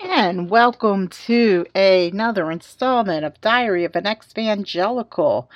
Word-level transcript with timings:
and 0.00 0.50
welcome 0.50 1.08
to 1.08 1.64
another 1.74 2.50
installment 2.50 3.24
of 3.24 3.40
Diary 3.40 3.84
of 3.84 3.94
an 3.94 4.06
Evangelical. 4.06 5.48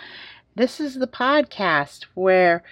This 0.55 0.79
is 0.79 0.95
the 0.95 1.09
podcast 1.09 2.05
where 2.15 2.63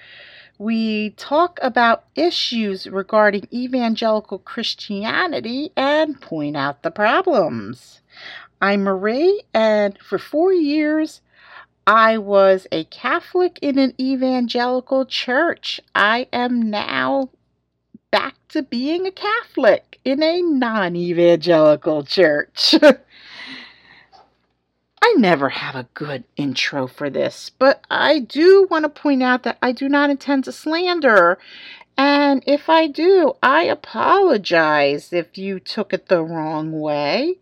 we 0.59 1.11
talk 1.11 1.59
about 1.61 2.05
issues 2.15 2.87
regarding 2.87 3.49
evangelical 3.53 4.39
Christianity 4.39 5.73
and 5.77 6.21
point 6.21 6.57
out 6.57 6.83
the 6.83 6.91
problems. 6.91 8.01
I'm 8.63 8.85
Marie, 8.85 9.43
and 9.53 9.99
for 9.99 10.19
four 10.19 10.53
years, 10.53 11.21
I 11.87 12.19
was 12.19 12.67
a 12.71 12.85
Catholic 12.85 13.59
in 13.61 13.79
an 13.79 13.95
evangelical 14.01 15.05
church. 15.05 15.81
I 15.95 16.29
am 16.33 16.71
now 16.71 17.31
back 18.11 18.35
to 18.49 18.63
being 18.63 19.07
a 19.07 19.11
Catholic 19.11 19.99
in 20.05 20.23
a 20.23 20.41
non 20.43 20.97
evangelical 20.97 22.05
church. 22.05 22.75
I 25.03 25.15
never 25.19 25.51
have 25.51 25.75
a 25.77 25.89
good 25.95 26.25
intro 26.37 26.87
for 26.87 27.09
this, 27.11 27.51
but 27.51 27.85
I 27.91 28.19
do 28.19 28.67
want 28.71 28.85
to 28.85 28.89
point 28.89 29.23
out 29.23 29.45
that 29.45 29.59
I 29.63 29.73
do 29.73 29.89
not 29.89 30.11
intend 30.11 30.45
to 30.45 30.53
slander. 30.53 31.39
And 31.97 32.43
if 32.47 32.69
I 32.69 32.89
do, 32.89 33.35
I 33.43 33.63
apologize 33.63 35.13
if 35.13 35.39
you 35.39 35.61
took 35.61 35.93
it 35.93 36.09
the 36.09 36.23
wrong 36.23 36.73
way. 36.73 37.37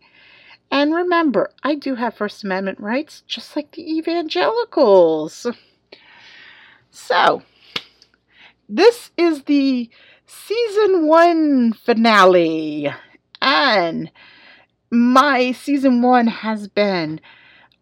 And 0.71 0.93
remember, 0.93 1.51
I 1.63 1.75
do 1.75 1.95
have 1.95 2.15
First 2.15 2.43
Amendment 2.43 2.79
rights, 2.79 3.23
just 3.27 3.55
like 3.55 3.71
the 3.71 3.97
evangelicals. 3.97 5.47
So, 6.97 7.41
this 8.69 9.11
is 9.17 9.43
the 9.43 9.89
season 10.27 11.07
one 11.07 11.73
finale. 11.73 12.93
And 13.41 14.11
my 14.91 15.51
season 15.51 16.01
one 16.01 16.27
has 16.27 16.67
been 16.67 17.19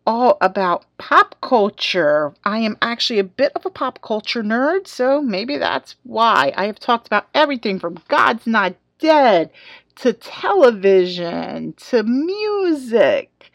all 0.05 0.37
about 0.41 0.85
pop 0.97 1.35
culture. 1.41 2.33
I 2.43 2.59
am 2.59 2.77
actually 2.81 3.19
a 3.19 3.23
bit 3.23 3.51
of 3.55 3.65
a 3.65 3.69
pop 3.69 4.01
culture 4.01 4.43
nerd, 4.43 4.87
so 4.87 5.21
maybe 5.21 5.57
that's 5.57 5.95
why. 6.03 6.53
I 6.55 6.65
have 6.65 6.79
talked 6.79 7.07
about 7.07 7.27
everything 7.33 7.79
from 7.79 7.97
God's 8.07 8.45
Not 8.45 8.75
Dead 8.99 9.49
to 9.95 10.13
television 10.13 11.73
to 11.73 12.03
music. 12.03 13.51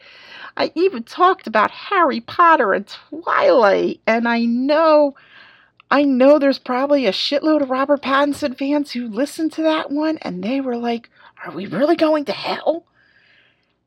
I 0.57 0.71
even 0.75 1.03
talked 1.03 1.47
about 1.47 1.71
Harry 1.71 2.21
Potter 2.21 2.73
and 2.73 2.87
Twilight, 2.87 4.01
and 4.07 4.27
I 4.27 4.45
know 4.45 5.15
I 5.91 6.03
know 6.03 6.37
there's 6.37 6.59
probably 6.59 7.07
a 7.07 7.11
shitload 7.11 7.61
of 7.61 7.71
Robert 7.71 8.03
Pattinson 8.03 8.57
fans 8.57 8.91
who 8.91 9.07
listened 9.07 9.51
to 9.53 9.63
that 9.63 9.89
one 9.89 10.19
and 10.19 10.43
they 10.43 10.61
were 10.61 10.77
like, 10.77 11.09
Are 11.43 11.51
we 11.51 11.65
really 11.65 11.95
going 11.95 12.25
to 12.25 12.31
hell? 12.31 12.85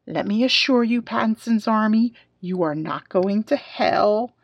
Let 0.06 0.26
me 0.26 0.42
assure 0.42 0.82
you, 0.82 1.00
Pattinson's 1.00 1.68
Army, 1.68 2.12
you 2.40 2.62
are 2.62 2.74
not 2.74 3.08
going 3.08 3.44
to 3.44 3.56
hell. 3.56 4.34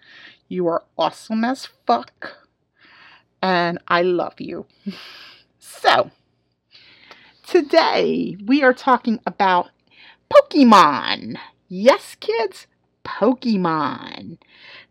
You 0.47 0.69
are 0.69 0.85
awesome 0.97 1.45
as 1.45 1.69
fuck. 1.85 2.37
And 3.43 3.79
I 3.89 4.03
love 4.03 4.41
you. 4.41 4.67
so, 5.59 6.13
today 7.45 8.37
we 8.47 8.63
are 8.63 8.73
talking 8.73 9.19
about 9.27 9.71
Pokemon. 10.31 11.39
Yes, 11.69 12.17
kids, 12.21 12.69
Pokemon. 13.09 14.39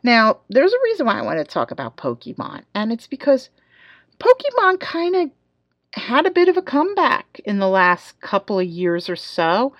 Now, 0.03 0.39
there's 0.49 0.73
a 0.73 0.83
reason 0.83 1.05
why 1.05 1.19
I 1.19 1.23
want 1.23 1.37
to 1.39 1.45
talk 1.45 1.71
about 1.71 1.97
Pokemon, 1.97 2.63
and 2.73 2.91
it's 2.91 3.07
because 3.07 3.49
Pokemon 4.19 4.79
kind 4.79 5.15
of 5.15 5.31
had 5.93 6.25
a 6.25 6.31
bit 6.31 6.49
of 6.49 6.57
a 6.57 6.61
comeback 6.61 7.39
in 7.45 7.59
the 7.59 7.67
last 7.67 8.19
couple 8.21 8.59
of 8.59 8.65
years 8.65 9.09
or 9.09 9.15
so, 9.15 9.73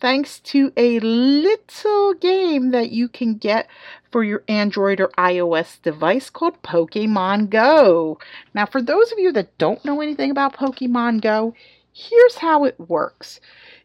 thanks 0.00 0.38
to 0.40 0.72
a 0.76 0.98
little 1.00 2.14
game 2.14 2.70
that 2.70 2.90
you 2.90 3.08
can 3.08 3.36
get 3.36 3.68
for 4.10 4.22
your 4.22 4.42
Android 4.48 5.00
or 5.00 5.08
iOS 5.18 5.80
device 5.82 6.30
called 6.30 6.62
Pokemon 6.62 7.50
Go. 7.50 8.18
Now, 8.54 8.66
for 8.66 8.82
those 8.82 9.12
of 9.12 9.18
you 9.18 9.32
that 9.32 9.56
don't 9.58 9.84
know 9.84 10.00
anything 10.00 10.30
about 10.30 10.56
Pokemon 10.56 11.20
Go, 11.22 11.54
here's 11.92 12.36
how 12.36 12.64
it 12.64 12.78
works. 12.78 13.40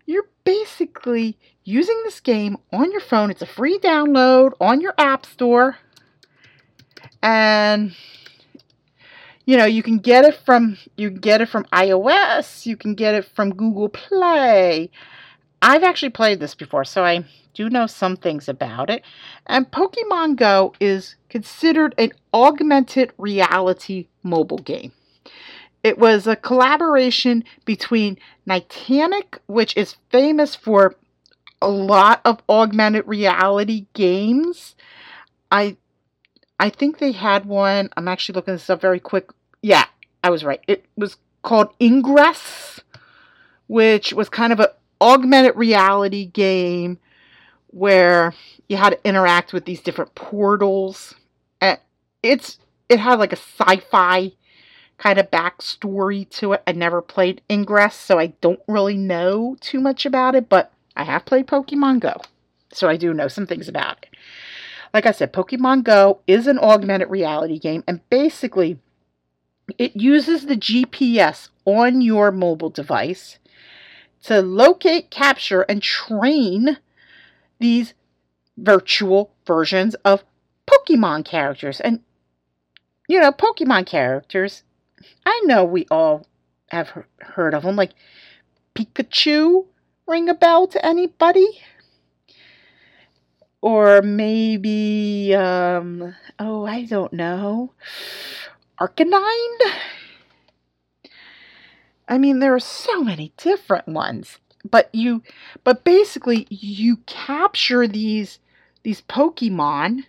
You're 0.09 0.27
basically 0.43 1.37
using 1.63 2.01
this 2.03 2.19
game 2.19 2.57
on 2.73 2.91
your 2.91 2.99
phone. 2.99 3.29
It's 3.29 3.43
a 3.43 3.45
free 3.45 3.77
download 3.77 4.53
on 4.59 4.81
your 4.81 4.95
App 4.97 5.23
Store. 5.23 5.77
And 7.21 7.95
you 9.45 9.55
know, 9.55 9.65
you 9.65 9.83
can 9.83 9.99
get 9.99 10.25
it 10.25 10.33
from 10.33 10.79
you 10.97 11.11
can 11.11 11.19
get 11.19 11.41
it 11.41 11.49
from 11.49 11.65
iOS, 11.65 12.65
you 12.65 12.75
can 12.75 12.95
get 12.95 13.13
it 13.13 13.23
from 13.23 13.53
Google 13.53 13.87
Play. 13.87 14.89
I've 15.61 15.83
actually 15.83 16.09
played 16.09 16.39
this 16.39 16.55
before, 16.55 16.85
so 16.85 17.05
I 17.05 17.25
do 17.53 17.69
know 17.69 17.85
some 17.85 18.17
things 18.17 18.49
about 18.49 18.89
it. 18.89 19.03
And 19.45 19.69
Pokemon 19.69 20.37
Go 20.37 20.73
is 20.79 21.17
considered 21.29 21.93
an 21.99 22.13
augmented 22.33 23.13
reality 23.19 24.07
mobile 24.23 24.57
game. 24.57 24.91
It 25.83 25.97
was 25.97 26.27
a 26.27 26.35
collaboration 26.35 27.43
between 27.65 28.17
Niantic, 28.47 29.37
which 29.47 29.75
is 29.77 29.95
famous 30.09 30.55
for 30.55 30.95
a 31.61 31.69
lot 31.69 32.21
of 32.25 32.41
augmented 32.49 33.07
reality 33.07 33.85
games. 33.93 34.75
I 35.51 35.77
I 36.59 36.69
think 36.69 36.97
they 36.97 37.13
had 37.13 37.45
one. 37.45 37.89
I'm 37.95 38.07
actually 38.07 38.35
looking 38.35 38.53
this 38.53 38.69
up 38.69 38.81
very 38.81 38.99
quick. 38.99 39.29
Yeah, 39.61 39.85
I 40.23 40.29
was 40.29 40.43
right. 40.43 40.61
It 40.67 40.85
was 40.97 41.17
called 41.41 41.73
Ingress, 41.79 42.81
which 43.67 44.11
was 44.13 44.27
kind 44.27 44.51
of 44.51 44.59
an 44.59 44.67
augmented 44.99 45.55
reality 45.55 46.25
game 46.25 46.99
where 47.67 48.33
you 48.67 48.77
had 48.77 48.89
to 48.89 49.07
interact 49.07 49.53
with 49.53 49.65
these 49.65 49.81
different 49.81 50.15
portals. 50.15 51.15
And 51.61 51.79
it's 52.21 52.57
it 52.89 52.99
had 52.99 53.19
like 53.19 53.31
a 53.31 53.37
sci-fi 53.37 54.33
kind 54.99 55.17
of 55.17 55.31
backstory 55.31 56.29
to 56.29 56.53
it. 56.53 56.63
I 56.67 56.73
never 56.73 57.01
played 57.01 57.41
Ingress, 57.49 57.95
so 57.95 58.19
I 58.19 58.27
don't 58.41 58.59
really 58.67 58.97
know 58.97 59.57
too 59.59 59.79
much 59.79 60.05
about 60.05 60.35
it, 60.35 60.49
but 60.49 60.71
I 60.95 61.05
have 61.05 61.25
played 61.25 61.47
Pokemon 61.47 62.01
Go, 62.01 62.21
so 62.71 62.87
I 62.87 62.97
do 62.97 63.13
know 63.13 63.29
some 63.29 63.47
things 63.47 63.67
about 63.67 63.97
it. 64.03 64.09
Like 64.93 65.05
I 65.05 65.11
said, 65.11 65.33
Pokemon 65.33 65.83
Go 65.83 66.19
is 66.27 66.45
an 66.45 66.59
augmented 66.59 67.09
reality 67.09 67.57
game, 67.57 67.83
and 67.87 68.07
basically, 68.09 68.77
it 69.77 69.95
uses 69.95 70.45
the 70.45 70.57
GPS 70.57 71.49
on 71.63 72.01
your 72.01 72.31
mobile 72.31 72.69
device 72.69 73.39
to 74.23 74.41
locate, 74.41 75.09
capture, 75.09 75.61
and 75.61 75.81
train 75.81 76.77
these 77.59 77.93
virtual 78.57 79.31
versions 79.45 79.95
of 80.03 80.23
Pokemon 80.67 81.23
characters. 81.23 81.79
And, 81.79 82.01
you 83.07 83.21
know, 83.21 83.31
Pokemon 83.31 83.85
characters, 83.85 84.63
I 85.25 85.41
know 85.45 85.63
we 85.63 85.85
all 85.89 86.25
have 86.71 86.93
heard 87.19 87.53
of 87.53 87.63
them, 87.63 87.75
like 87.75 87.93
Pikachu, 88.75 89.65
ring 90.07 90.29
a 90.29 90.33
bell 90.33 90.67
to 90.67 90.85
anybody? 90.85 91.47
Or 93.61 94.01
maybe, 94.01 95.35
um, 95.35 96.15
oh, 96.39 96.65
I 96.65 96.85
don't 96.85 97.11
know, 97.11 97.73
Arcanine? 98.79 99.57
I 102.07 102.17
mean, 102.17 102.39
there 102.39 102.55
are 102.55 102.59
so 102.59 103.03
many 103.03 103.33
different 103.37 103.87
ones, 103.87 104.39
but 104.69 104.89
you, 104.93 105.21
but 105.63 105.83
basically, 105.83 106.47
you 106.49 106.97
capture 107.05 107.87
these 107.87 108.39
these 108.83 109.01
Pokemon, 109.01 110.05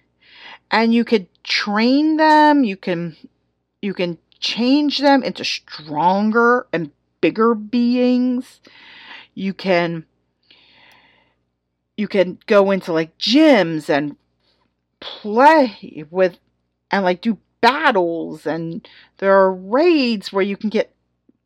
and 0.70 0.94
you 0.94 1.04
could 1.04 1.26
train 1.42 2.16
them. 2.16 2.62
You 2.62 2.76
can, 2.76 3.16
you 3.82 3.92
can 3.94 4.16
change 4.40 4.98
them 4.98 5.22
into 5.22 5.44
stronger 5.44 6.66
and 6.72 6.90
bigger 7.20 7.54
beings. 7.54 8.60
You 9.34 9.54
can 9.54 10.06
you 11.96 12.08
can 12.08 12.38
go 12.46 12.70
into 12.70 12.92
like 12.92 13.16
gyms 13.18 13.90
and 13.90 14.16
play 15.00 16.04
with 16.10 16.38
and 16.90 17.04
like 17.04 17.20
do 17.20 17.38
battles. 17.60 18.46
And 18.46 18.88
there 19.18 19.38
are 19.38 19.52
raids 19.52 20.32
where 20.32 20.42
you 20.42 20.56
can 20.56 20.70
get 20.70 20.94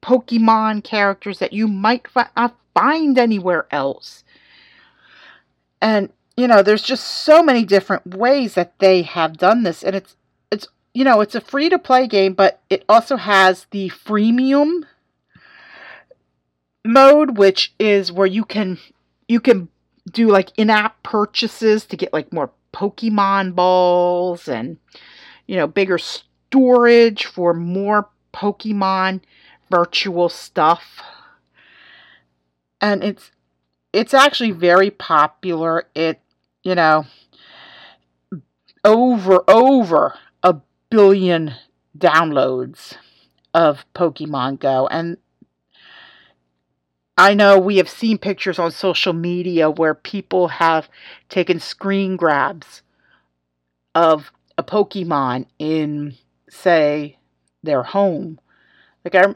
Pokemon 0.00 0.84
characters 0.84 1.40
that 1.40 1.52
you 1.52 1.66
might 1.66 2.06
not 2.36 2.56
find 2.72 3.18
anywhere 3.18 3.66
else. 3.70 4.22
And 5.82 6.10
you 6.36 6.48
know, 6.48 6.62
there's 6.62 6.82
just 6.82 7.04
so 7.04 7.42
many 7.42 7.64
different 7.64 8.16
ways 8.16 8.54
that 8.54 8.78
they 8.78 9.02
have 9.02 9.36
done 9.36 9.62
this. 9.62 9.82
And 9.82 9.94
it's 9.94 10.12
it's 10.12 10.16
you 10.94 11.02
know, 11.02 11.20
it's 11.20 11.34
a 11.34 11.40
free 11.40 11.68
to 11.68 11.78
play 11.78 12.06
game, 12.06 12.34
but 12.34 12.62
it 12.70 12.84
also 12.88 13.16
has 13.16 13.66
the 13.72 13.90
freemium 13.90 14.84
mode, 16.84 17.36
which 17.36 17.74
is 17.80 18.12
where 18.12 18.26
you 18.26 18.44
can 18.44 18.78
you 19.28 19.40
can 19.40 19.68
do 20.10 20.28
like 20.28 20.50
in-app 20.56 21.02
purchases 21.02 21.84
to 21.86 21.96
get 21.96 22.12
like 22.12 22.32
more 22.32 22.50
Pokemon 22.72 23.54
balls 23.54 24.48
and 24.48 24.78
you 25.46 25.56
know 25.56 25.66
bigger 25.66 25.98
storage 25.98 27.24
for 27.24 27.52
more 27.52 28.08
Pokemon 28.32 29.20
virtual 29.70 30.28
stuff. 30.28 31.02
And 32.80 33.02
it's 33.02 33.32
it's 33.92 34.14
actually 34.14 34.52
very 34.52 34.90
popular. 34.90 35.86
It, 35.94 36.20
you 36.62 36.74
know, 36.76 37.06
over 38.84 39.42
over 39.48 40.14
billion 40.94 41.52
downloads 41.98 42.96
of 43.52 43.84
Pokemon 43.96 44.60
Go. 44.60 44.86
And 44.86 45.16
I 47.18 47.34
know 47.34 47.58
we 47.58 47.78
have 47.78 47.88
seen 47.88 48.16
pictures 48.16 48.60
on 48.60 48.70
social 48.70 49.12
media 49.12 49.68
where 49.68 49.96
people 49.96 50.46
have 50.46 50.88
taken 51.28 51.58
screen 51.58 52.14
grabs 52.14 52.82
of 53.96 54.30
a 54.56 54.62
Pokemon 54.62 55.46
in 55.58 56.14
say 56.48 57.18
their 57.64 57.82
home 57.82 58.38
like 59.04 59.16
I 59.16 59.34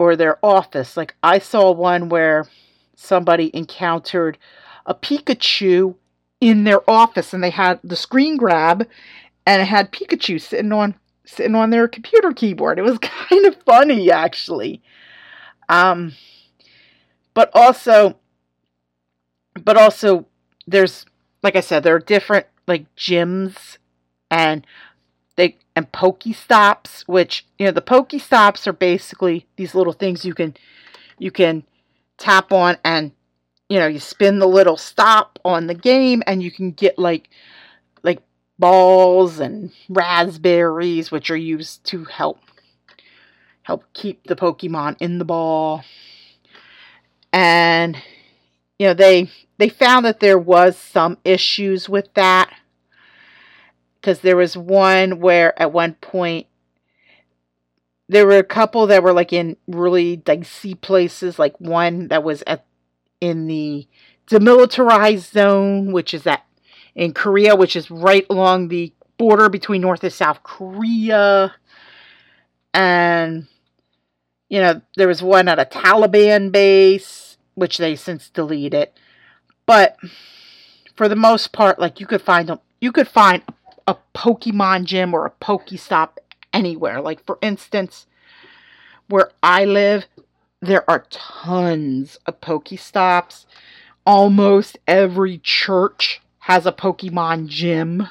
or 0.00 0.16
their 0.16 0.44
office. 0.44 0.96
Like 0.96 1.14
I 1.22 1.38
saw 1.38 1.70
one 1.70 2.08
where 2.08 2.48
somebody 2.96 3.52
encountered 3.54 4.36
a 4.84 4.96
Pikachu 4.96 5.94
in 6.40 6.64
their 6.64 6.88
office 6.90 7.32
and 7.32 7.44
they 7.44 7.50
had 7.50 7.78
the 7.84 7.94
screen 7.94 8.36
grab 8.36 8.84
and 9.48 9.62
it 9.62 9.64
had 9.64 9.90
Pikachu 9.90 10.38
sitting 10.38 10.72
on 10.72 10.94
sitting 11.24 11.54
on 11.54 11.70
their 11.70 11.88
computer 11.88 12.32
keyboard. 12.32 12.78
It 12.78 12.82
was 12.82 12.98
kind 13.02 13.46
of 13.46 13.56
funny 13.62 14.10
actually. 14.10 14.82
Um 15.70 16.12
but 17.32 17.50
also 17.54 18.18
but 19.64 19.78
also 19.78 20.26
there's 20.66 21.06
like 21.42 21.56
I 21.56 21.60
said 21.60 21.82
there 21.82 21.94
are 21.94 22.00
different 22.00 22.46
like 22.66 22.94
gyms 22.94 23.78
and 24.30 24.66
they 25.36 25.56
and 25.74 25.90
Pokestops 25.92 27.04
which 27.06 27.46
you 27.58 27.64
know 27.64 27.72
the 27.72 27.80
Pokestops 27.80 28.66
are 28.66 28.74
basically 28.74 29.46
these 29.56 29.74
little 29.74 29.94
things 29.94 30.26
you 30.26 30.34
can 30.34 30.54
you 31.18 31.30
can 31.30 31.64
tap 32.18 32.52
on 32.52 32.76
and 32.84 33.12
you 33.70 33.78
know 33.78 33.86
you 33.86 33.98
spin 33.98 34.40
the 34.40 34.46
little 34.46 34.76
stop 34.76 35.38
on 35.42 35.68
the 35.68 35.74
game 35.74 36.22
and 36.26 36.42
you 36.42 36.50
can 36.50 36.70
get 36.70 36.98
like 36.98 37.30
like 37.30 37.30
balls 38.58 39.38
and 39.38 39.72
Razz 39.88 40.38
Berries 40.38 41.10
which 41.10 41.30
are 41.30 41.36
used 41.36 41.84
to 41.84 42.04
help 42.04 42.40
help 43.62 43.84
keep 43.92 44.26
the 44.26 44.36
pokemon 44.36 44.96
in 44.98 45.18
the 45.18 45.24
ball. 45.24 45.84
And 47.32 47.96
you 48.78 48.86
know 48.86 48.94
they 48.94 49.30
they 49.58 49.68
found 49.68 50.06
that 50.06 50.20
there 50.20 50.38
was 50.38 50.76
some 50.76 51.18
issues 51.24 51.88
with 51.88 52.12
that 52.14 52.50
because 54.00 54.20
there 54.20 54.36
was 54.36 54.56
one 54.56 55.20
where 55.20 55.60
at 55.60 55.72
one 55.72 55.94
point 55.94 56.46
there 58.08 58.26
were 58.26 58.38
a 58.38 58.44
couple 58.44 58.86
that 58.86 59.02
were 59.02 59.12
like 59.12 59.32
in 59.32 59.56
really 59.66 60.16
dicey 60.16 60.74
places 60.74 61.38
like 61.38 61.60
one 61.60 62.08
that 62.08 62.24
was 62.24 62.42
at 62.46 62.64
in 63.20 63.46
the 63.48 63.86
demilitarized 64.28 65.30
zone 65.32 65.92
which 65.92 66.14
is 66.14 66.26
at 66.26 66.44
in 66.94 67.12
korea 67.12 67.54
which 67.54 67.76
is 67.76 67.90
right 67.90 68.26
along 68.30 68.68
the 68.68 68.92
border 69.16 69.48
between 69.48 69.80
north 69.80 70.02
and 70.04 70.12
south 70.12 70.42
korea 70.42 71.54
and 72.74 73.46
you 74.48 74.60
know 74.60 74.80
there 74.96 75.08
was 75.08 75.22
one 75.22 75.48
at 75.48 75.58
a 75.58 75.64
taliban 75.64 76.52
base 76.52 77.36
which 77.54 77.78
they 77.78 77.96
since 77.96 78.30
deleted 78.30 78.88
but 79.66 79.96
for 80.94 81.08
the 81.08 81.16
most 81.16 81.52
part 81.52 81.78
like 81.78 82.00
you 82.00 82.06
could 82.06 82.22
find 82.22 82.48
them 82.48 82.60
you 82.80 82.92
could 82.92 83.08
find 83.08 83.42
a 83.86 83.96
pokemon 84.14 84.84
gym 84.84 85.14
or 85.14 85.26
a 85.26 85.30
pokestop 85.30 86.10
anywhere. 86.52 87.00
Like, 87.00 87.24
for 87.24 87.38
instance, 87.40 88.06
where 89.08 89.30
I 89.42 89.64
live, 89.64 90.06
there 90.60 90.88
are 90.88 91.06
tons 91.10 92.18
of 92.26 92.40
Pokestops. 92.40 93.46
Almost 94.04 94.78
every 94.86 95.38
church 95.38 96.20
has 96.48 96.66
a 96.66 96.72
Pokemon 96.72 97.46
gym. 97.46 98.08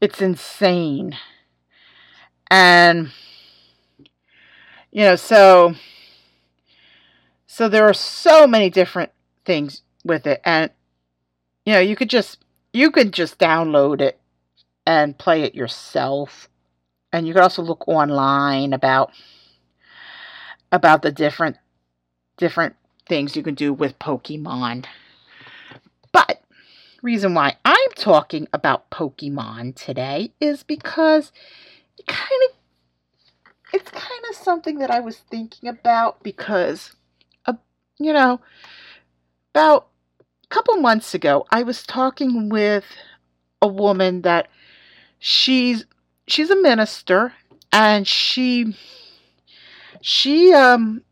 It's 0.00 0.20
insane. 0.20 1.16
And, 2.50 3.10
you 4.90 5.04
know, 5.04 5.16
so, 5.16 5.74
so 7.46 7.68
there 7.68 7.88
are 7.88 7.94
so 7.94 8.46
many 8.46 8.70
different 8.70 9.12
things 9.44 9.82
with 10.04 10.26
it. 10.26 10.40
And, 10.44 10.70
you 11.64 11.74
know, 11.74 11.80
you 11.80 11.94
could 11.94 12.10
just, 12.10 12.44
you 12.72 12.90
could 12.90 13.12
just 13.12 13.38
download 13.38 14.00
it 14.00 14.18
and 14.86 15.16
play 15.16 15.42
it 15.42 15.54
yourself 15.54 16.48
and 17.14 17.28
you 17.28 17.32
can 17.32 17.44
also 17.44 17.62
look 17.62 17.86
online 17.86 18.72
about 18.72 19.12
about 20.72 21.02
the 21.02 21.12
different 21.12 21.56
different 22.36 22.74
things 23.08 23.36
you 23.36 23.42
can 23.42 23.54
do 23.54 23.72
with 23.72 23.98
Pokemon. 24.00 24.86
But 26.10 26.43
reason 27.04 27.34
why 27.34 27.54
I'm 27.64 27.90
talking 27.94 28.48
about 28.52 28.90
Pokemon 28.90 29.76
today 29.76 30.32
is 30.40 30.62
because 30.62 31.30
it 31.98 32.06
kind 32.06 32.40
of 32.48 32.56
it's 33.74 33.90
kind 33.90 34.24
of 34.30 34.36
something 34.36 34.78
that 34.78 34.90
I 34.90 35.00
was 35.00 35.18
thinking 35.18 35.68
about 35.68 36.22
because 36.22 36.96
uh, 37.44 37.52
you 37.98 38.12
know 38.12 38.40
about 39.52 39.88
a 40.44 40.46
couple 40.48 40.76
months 40.78 41.14
ago 41.14 41.46
I 41.50 41.62
was 41.62 41.82
talking 41.82 42.48
with 42.48 42.86
a 43.60 43.68
woman 43.68 44.22
that 44.22 44.48
she's 45.18 45.84
she's 46.26 46.48
a 46.48 46.60
minister 46.60 47.34
and 47.70 48.08
she 48.08 48.74
she 50.00 50.54
um 50.54 51.02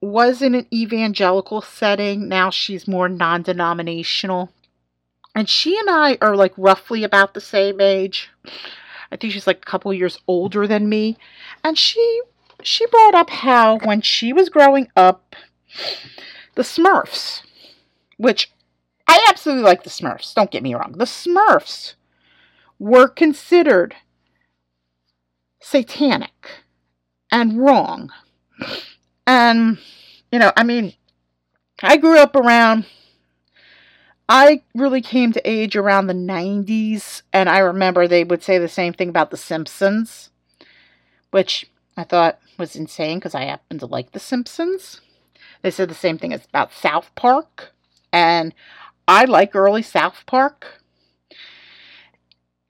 was 0.00 0.42
in 0.42 0.54
an 0.54 0.66
evangelical 0.72 1.62
setting. 1.62 2.28
Now 2.28 2.50
she's 2.50 2.86
more 2.86 3.08
non-denominational 3.08 4.50
and 5.34 5.48
she 5.48 5.78
and 5.78 5.90
i 5.90 6.16
are 6.20 6.36
like 6.36 6.52
roughly 6.56 7.04
about 7.04 7.34
the 7.34 7.40
same 7.40 7.80
age. 7.80 8.30
I 9.10 9.16
think 9.16 9.32
she's 9.32 9.46
like 9.46 9.58
a 9.58 9.70
couple 9.70 9.92
years 9.92 10.18
older 10.26 10.66
than 10.66 10.88
me. 10.88 11.16
And 11.62 11.78
she 11.78 12.22
she 12.62 12.86
brought 12.86 13.14
up 13.14 13.30
how 13.30 13.78
when 13.78 14.00
she 14.00 14.32
was 14.32 14.48
growing 14.48 14.88
up 14.96 15.36
the 16.54 16.62
smurfs 16.62 17.42
which 18.16 18.52
i 19.08 19.24
absolutely 19.28 19.64
like 19.64 19.82
the 19.82 19.90
smurfs 19.90 20.34
don't 20.34 20.50
get 20.50 20.62
me 20.62 20.74
wrong. 20.74 20.92
The 20.96 21.04
smurfs 21.04 21.94
were 22.78 23.08
considered 23.08 23.94
satanic 25.60 26.64
and 27.30 27.58
wrong. 27.58 28.10
And, 29.26 29.78
you 30.30 30.38
know, 30.38 30.52
I 30.56 30.62
mean, 30.62 30.92
I 31.82 31.96
grew 31.96 32.18
up 32.18 32.36
around, 32.36 32.86
I 34.28 34.62
really 34.74 35.02
came 35.02 35.32
to 35.32 35.50
age 35.50 35.76
around 35.76 36.06
the 36.06 36.14
90s, 36.14 37.22
and 37.32 37.48
I 37.48 37.58
remember 37.58 38.08
they 38.08 38.24
would 38.24 38.42
say 38.42 38.58
the 38.58 38.68
same 38.68 38.94
thing 38.94 39.08
about 39.10 39.30
The 39.30 39.36
Simpsons, 39.36 40.30
which 41.30 41.70
I 41.96 42.04
thought 42.04 42.38
was 42.58 42.74
insane 42.74 43.18
because 43.18 43.34
I 43.34 43.44
happen 43.44 43.78
to 43.78 43.86
like 43.86 44.12
The 44.12 44.20
Simpsons. 44.20 45.00
They 45.62 45.70
said 45.70 45.88
the 45.88 45.94
same 45.94 46.18
thing 46.18 46.32
about 46.32 46.72
South 46.72 47.10
Park, 47.14 47.74
and 48.12 48.54
I 49.06 49.24
like 49.26 49.54
early 49.54 49.82
South 49.82 50.24
Park. 50.26 50.82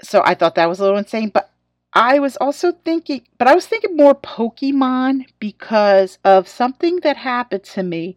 So 0.02 0.22
I 0.24 0.34
thought 0.34 0.56
that 0.56 0.68
was 0.68 0.80
a 0.80 0.82
little 0.82 0.98
insane, 0.98 1.28
but 1.28 1.50
I 1.92 2.18
was 2.18 2.36
also 2.36 2.72
thinking, 2.72 3.26
but 3.38 3.46
I 3.46 3.54
was 3.54 3.66
thinking 3.68 3.96
more 3.96 4.14
Pokemon 4.14 5.26
because 5.38 6.18
of 6.24 6.48
something 6.48 7.00
that 7.00 7.16
happened 7.16 7.62
to 7.64 7.84
me 7.84 8.16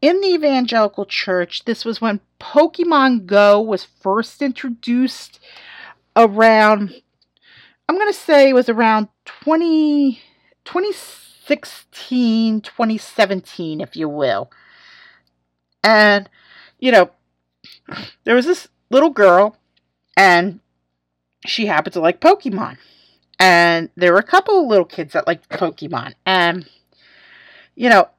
in 0.00 0.20
the 0.20 0.28
evangelical 0.28 1.04
church. 1.04 1.64
This 1.64 1.84
was 1.84 2.00
when 2.00 2.20
Pokemon 2.40 3.26
Go 3.26 3.60
was 3.60 3.84
first 3.84 4.40
introduced 4.42 5.40
around, 6.16 7.02
I'm 7.88 7.96
going 7.96 8.12
to 8.12 8.18
say 8.18 8.50
it 8.50 8.54
was 8.54 8.68
around 8.68 9.08
20, 9.24 10.20
2016, 10.64 12.60
2017, 12.60 13.80
if 13.80 13.96
you 13.96 14.08
will. 14.08 14.50
And, 15.82 16.28
you 16.78 16.92
know, 16.92 17.10
there 18.24 18.34
was 18.34 18.46
this 18.46 18.68
little 18.90 19.10
girl, 19.10 19.56
and 20.16 20.60
she 21.46 21.66
happened 21.66 21.94
to 21.94 22.00
like 22.00 22.20
Pokemon 22.20 22.76
and 23.40 23.88
there 23.96 24.12
were 24.12 24.18
a 24.18 24.22
couple 24.22 24.60
of 24.60 24.66
little 24.66 24.84
kids 24.84 25.14
that 25.14 25.26
liked 25.26 25.48
Pokemon. 25.48 26.12
And, 26.26 26.68
you 27.74 27.88
know, 27.88 28.10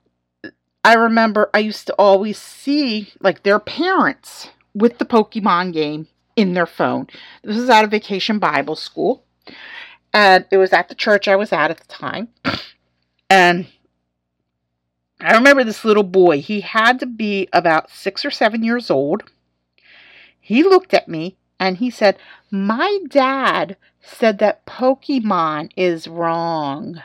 I 0.84 0.96
remember 0.96 1.50
I 1.54 1.60
used 1.60 1.88
to 1.88 1.96
always 1.98 2.38
see 2.38 3.14
like 3.20 3.44
their 3.44 3.60
parents 3.60 4.50
with 4.74 4.98
the 4.98 5.06
Pokemon 5.06 5.74
game 5.74 6.08
in 6.36 6.54
their 6.54 6.66
phone. 6.66 7.08
This 7.44 7.58
was 7.58 7.70
at 7.70 7.86
a 7.86 7.88
vacation 7.88 8.40
Bible 8.40 8.76
school. 8.76 9.24
And 10.14 10.46
it 10.52 10.58
was 10.58 10.74
at 10.74 10.90
the 10.90 10.96
church 10.96 11.28
I 11.28 11.36
was 11.36 11.54
at 11.54 11.72
at 11.72 11.78
the 11.78 11.88
time. 11.88 12.30
And 13.30 13.68
I 15.22 15.38
remember 15.38 15.64
this 15.64 15.86
little 15.86 16.04
boy. 16.04 16.42
He 16.42 16.60
had 16.60 17.00
to 17.00 17.06
be 17.06 17.48
about 17.54 17.90
six 17.90 18.26
or 18.26 18.30
seven 18.32 18.62
years 18.62 18.92
old. 18.92 19.24
He 20.38 20.64
looked 20.64 20.94
at 20.94 21.08
me 21.08 21.38
and 21.58 21.78
he 21.78 21.90
said, 21.90 22.18
My 22.52 23.00
dad 23.08 23.78
said 24.02 24.40
that 24.40 24.66
Pokemon 24.66 25.72
is 25.78 26.10
wrong. 26.10 27.02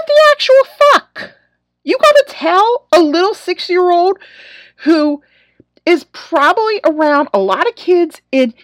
What 0.00 0.06
the 0.06 0.22
actual 0.32 0.64
fuck? 0.78 1.34
You 1.84 1.98
gotta 1.98 2.24
tell 2.26 2.86
a 2.90 3.02
little 3.02 3.34
six 3.34 3.68
year 3.68 3.90
old 3.90 4.16
who 4.76 5.22
is 5.84 6.04
probably 6.04 6.80
around 6.84 7.28
a 7.34 7.38
lot 7.38 7.68
of 7.68 7.74
kids 7.74 8.22
in 8.32 8.54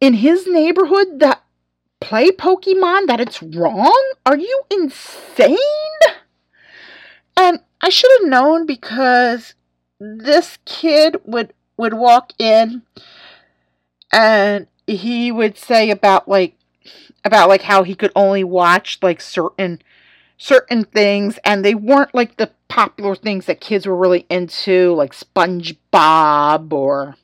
in 0.00 0.14
his 0.14 0.46
neighborhood 0.46 1.20
that 1.20 1.42
play 2.00 2.30
Pokemon 2.30 3.08
that 3.08 3.20
it's 3.20 3.42
wrong? 3.42 4.12
Are 4.24 4.38
you 4.38 4.62
insane? 4.70 5.58
And 7.36 7.60
I 7.82 7.90
should 7.90 8.10
have 8.18 8.30
known 8.30 8.64
because 8.64 9.52
this 10.00 10.56
kid 10.64 11.18
would 11.24 11.52
would 11.76 11.92
walk 11.92 12.32
in 12.38 12.80
and 14.10 14.66
he 14.86 15.30
would 15.30 15.58
say 15.58 15.90
about 15.90 16.26
like 16.26 16.56
about 17.22 17.50
like 17.50 17.62
how 17.62 17.82
he 17.82 17.94
could 17.94 18.12
only 18.16 18.44
watch 18.44 18.98
like 19.02 19.20
certain 19.20 19.82
certain 20.44 20.84
things 20.84 21.38
and 21.42 21.64
they 21.64 21.74
weren't 21.74 22.14
like 22.14 22.36
the 22.36 22.50
popular 22.68 23.14
things 23.14 23.46
that 23.46 23.62
kids 23.62 23.86
were 23.86 23.96
really 23.96 24.26
into 24.28 24.92
like 24.92 25.14
SpongeBob 25.14 26.70
or 26.70 27.16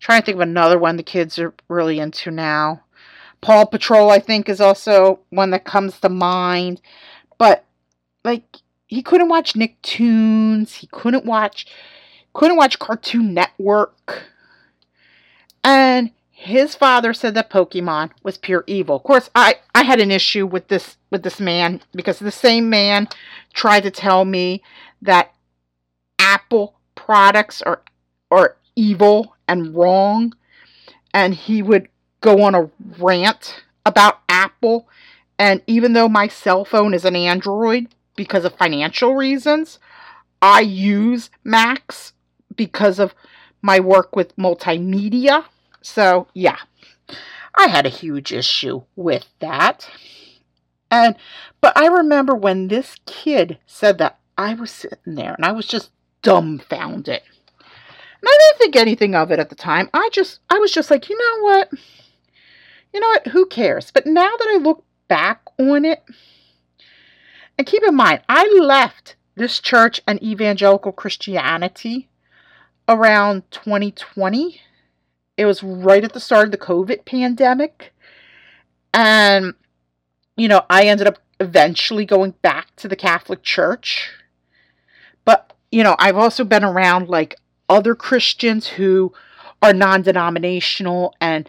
trying 0.00 0.22
to 0.22 0.24
think 0.24 0.36
of 0.36 0.40
another 0.40 0.78
one 0.78 0.96
the 0.96 1.02
kids 1.02 1.38
are 1.38 1.52
really 1.68 1.98
into 1.98 2.30
now. 2.30 2.80
Paw 3.42 3.66
Patrol 3.66 4.10
I 4.10 4.20
think 4.20 4.48
is 4.48 4.62
also 4.62 5.20
one 5.28 5.50
that 5.50 5.66
comes 5.66 6.00
to 6.00 6.08
mind. 6.08 6.80
But 7.36 7.66
like 8.24 8.44
he 8.86 9.02
couldn't 9.02 9.28
watch 9.28 9.52
Nicktoons, 9.52 10.76
he 10.76 10.86
couldn't 10.86 11.26
watch 11.26 11.66
couldn't 12.32 12.56
watch 12.56 12.78
Cartoon 12.78 13.34
Network. 13.34 14.22
And 15.62 16.10
his 16.38 16.74
father 16.74 17.14
said 17.14 17.34
that 17.34 17.48
Pokemon 17.48 18.10
was 18.22 18.36
pure 18.36 18.62
evil. 18.66 18.96
Of 18.96 19.04
course, 19.04 19.30
I, 19.34 19.54
I 19.74 19.84
had 19.84 20.00
an 20.00 20.10
issue 20.10 20.46
with 20.46 20.68
this 20.68 20.98
with 21.10 21.22
this 21.22 21.40
man 21.40 21.80
because 21.92 22.18
the 22.18 22.30
same 22.30 22.68
man 22.68 23.08
tried 23.54 23.84
to 23.84 23.90
tell 23.90 24.26
me 24.26 24.62
that 25.00 25.34
Apple 26.18 26.74
products 26.94 27.62
are 27.62 27.80
are 28.30 28.56
evil 28.76 29.34
and 29.48 29.74
wrong 29.74 30.34
and 31.14 31.34
he 31.34 31.62
would 31.62 31.88
go 32.20 32.42
on 32.42 32.54
a 32.54 32.70
rant 32.98 33.64
about 33.86 34.20
Apple 34.28 34.86
and 35.38 35.62
even 35.66 35.94
though 35.94 36.08
my 36.08 36.28
cell 36.28 36.66
phone 36.66 36.92
is 36.92 37.06
an 37.06 37.16
Android 37.16 37.88
because 38.14 38.44
of 38.44 38.54
financial 38.56 39.14
reasons, 39.14 39.78
I 40.42 40.60
use 40.60 41.30
Macs 41.44 42.12
because 42.54 42.98
of 42.98 43.14
my 43.62 43.80
work 43.80 44.14
with 44.14 44.36
multimedia. 44.36 45.46
So, 45.86 46.26
yeah, 46.34 46.58
I 47.54 47.68
had 47.68 47.86
a 47.86 47.90
huge 47.90 48.32
issue 48.32 48.82
with 48.96 49.28
that. 49.38 49.88
And, 50.90 51.14
but 51.60 51.78
I 51.78 51.86
remember 51.86 52.34
when 52.34 52.66
this 52.66 52.96
kid 53.06 53.58
said 53.66 53.98
that, 53.98 54.18
I 54.36 54.54
was 54.54 54.72
sitting 54.72 55.14
there 55.14 55.34
and 55.34 55.44
I 55.44 55.52
was 55.52 55.64
just 55.64 55.92
dumbfounded. 56.22 57.22
And 57.60 58.28
I 58.28 58.38
didn't 58.38 58.58
think 58.58 58.76
anything 58.76 59.14
of 59.14 59.30
it 59.30 59.38
at 59.38 59.48
the 59.48 59.54
time. 59.54 59.88
I 59.94 60.10
just, 60.12 60.40
I 60.50 60.58
was 60.58 60.72
just 60.72 60.90
like, 60.90 61.08
you 61.08 61.16
know 61.16 61.44
what? 61.44 61.70
You 62.92 62.98
know 62.98 63.06
what? 63.06 63.28
Who 63.28 63.46
cares? 63.46 63.92
But 63.92 64.06
now 64.06 64.36
that 64.36 64.52
I 64.54 64.58
look 64.58 64.84
back 65.06 65.40
on 65.56 65.84
it, 65.84 66.02
and 67.56 67.66
keep 67.66 67.84
in 67.84 67.94
mind, 67.94 68.22
I 68.28 68.44
left 68.60 69.14
this 69.36 69.60
church 69.60 70.02
and 70.06 70.20
evangelical 70.20 70.90
Christianity 70.90 72.08
around 72.88 73.44
2020. 73.52 74.60
It 75.36 75.44
was 75.44 75.62
right 75.62 76.04
at 76.04 76.12
the 76.12 76.20
start 76.20 76.46
of 76.46 76.50
the 76.52 76.58
COVID 76.58 77.04
pandemic. 77.04 77.92
And, 78.94 79.54
you 80.36 80.48
know, 80.48 80.62
I 80.70 80.84
ended 80.86 81.06
up 81.06 81.18
eventually 81.40 82.06
going 82.06 82.32
back 82.42 82.74
to 82.76 82.88
the 82.88 82.96
Catholic 82.96 83.42
Church. 83.42 84.10
But, 85.24 85.52
you 85.70 85.82
know, 85.82 85.96
I've 85.98 86.16
also 86.16 86.44
been 86.44 86.64
around 86.64 87.08
like 87.08 87.36
other 87.68 87.94
Christians 87.94 88.66
who 88.66 89.12
are 89.62 89.74
non 89.74 90.02
denominational 90.02 91.14
and 91.20 91.48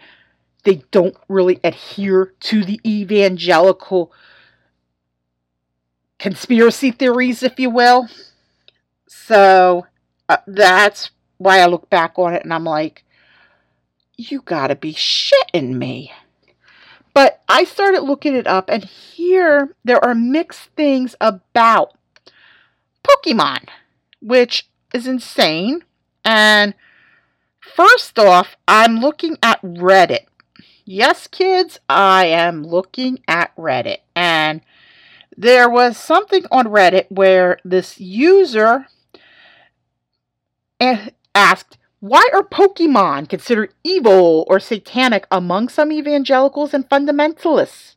they 0.64 0.82
don't 0.90 1.16
really 1.28 1.60
adhere 1.64 2.34
to 2.40 2.64
the 2.64 2.80
evangelical 2.84 4.12
conspiracy 6.18 6.90
theories, 6.90 7.42
if 7.42 7.58
you 7.58 7.70
will. 7.70 8.08
So 9.06 9.86
uh, 10.28 10.38
that's 10.46 11.10
why 11.38 11.60
I 11.60 11.66
look 11.66 11.88
back 11.88 12.18
on 12.18 12.34
it 12.34 12.42
and 12.42 12.52
I'm 12.52 12.64
like, 12.64 13.04
you 14.18 14.42
gotta 14.42 14.76
be 14.76 14.92
shitting 14.92 15.74
me. 15.74 16.12
But 17.14 17.42
I 17.48 17.64
started 17.64 18.02
looking 18.02 18.34
it 18.34 18.46
up, 18.46 18.68
and 18.68 18.84
here 18.84 19.74
there 19.84 20.04
are 20.04 20.14
mixed 20.14 20.70
things 20.76 21.16
about 21.20 21.96
Pokemon, 23.02 23.68
which 24.20 24.68
is 24.92 25.06
insane. 25.06 25.84
And 26.24 26.74
first 27.60 28.18
off, 28.18 28.56
I'm 28.66 28.98
looking 28.98 29.38
at 29.42 29.62
Reddit. 29.62 30.26
Yes, 30.84 31.26
kids, 31.26 31.78
I 31.88 32.26
am 32.26 32.62
looking 32.62 33.20
at 33.26 33.54
Reddit. 33.56 33.98
And 34.14 34.60
there 35.36 35.68
was 35.68 35.96
something 35.96 36.44
on 36.50 36.66
Reddit 36.66 37.06
where 37.08 37.58
this 37.64 38.00
user 38.00 38.86
asked, 41.34 41.77
Why 42.00 42.24
are 42.32 42.42
Pokemon 42.42 43.28
considered 43.28 43.74
evil 43.82 44.44
or 44.48 44.60
satanic 44.60 45.26
among 45.30 45.68
some 45.68 45.90
evangelicals 45.90 46.72
and 46.72 46.88
fundamentalists? 46.88 47.96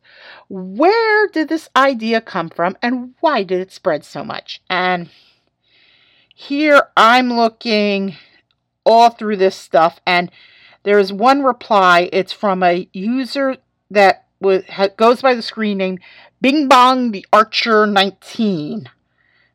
Where 0.50 1.27
did 1.27 1.50
this 1.50 1.70
idea 1.75 2.20
come 2.20 2.50
from 2.50 2.77
and 2.81 3.13
why 3.20 3.43
did 3.43 3.60
it 3.60 3.72
spread 3.72 4.03
so 4.03 4.24
much? 4.24 4.62
And 4.70 5.10
here 6.34 6.89
I'm 6.98 7.34
looking 7.34 8.15
all 8.84 9.12
through 9.12 9.38
this 9.38 9.55
stuff, 9.55 10.01
and 10.08 10.31
there's 10.81 11.13
one 11.13 11.43
reply. 11.43 12.10
It's 12.12 12.34
from 12.34 12.63
a 12.63 12.89
user 12.93 13.58
that 13.91 14.25
goes 14.98 15.22
by 15.22 15.36
the 15.36 15.43
screen 15.43 15.77
name 15.77 16.00
Bing 16.41 16.67
Bong 16.67 17.12
the 17.12 17.25
Archer 17.31 17.86
19. 17.86 18.89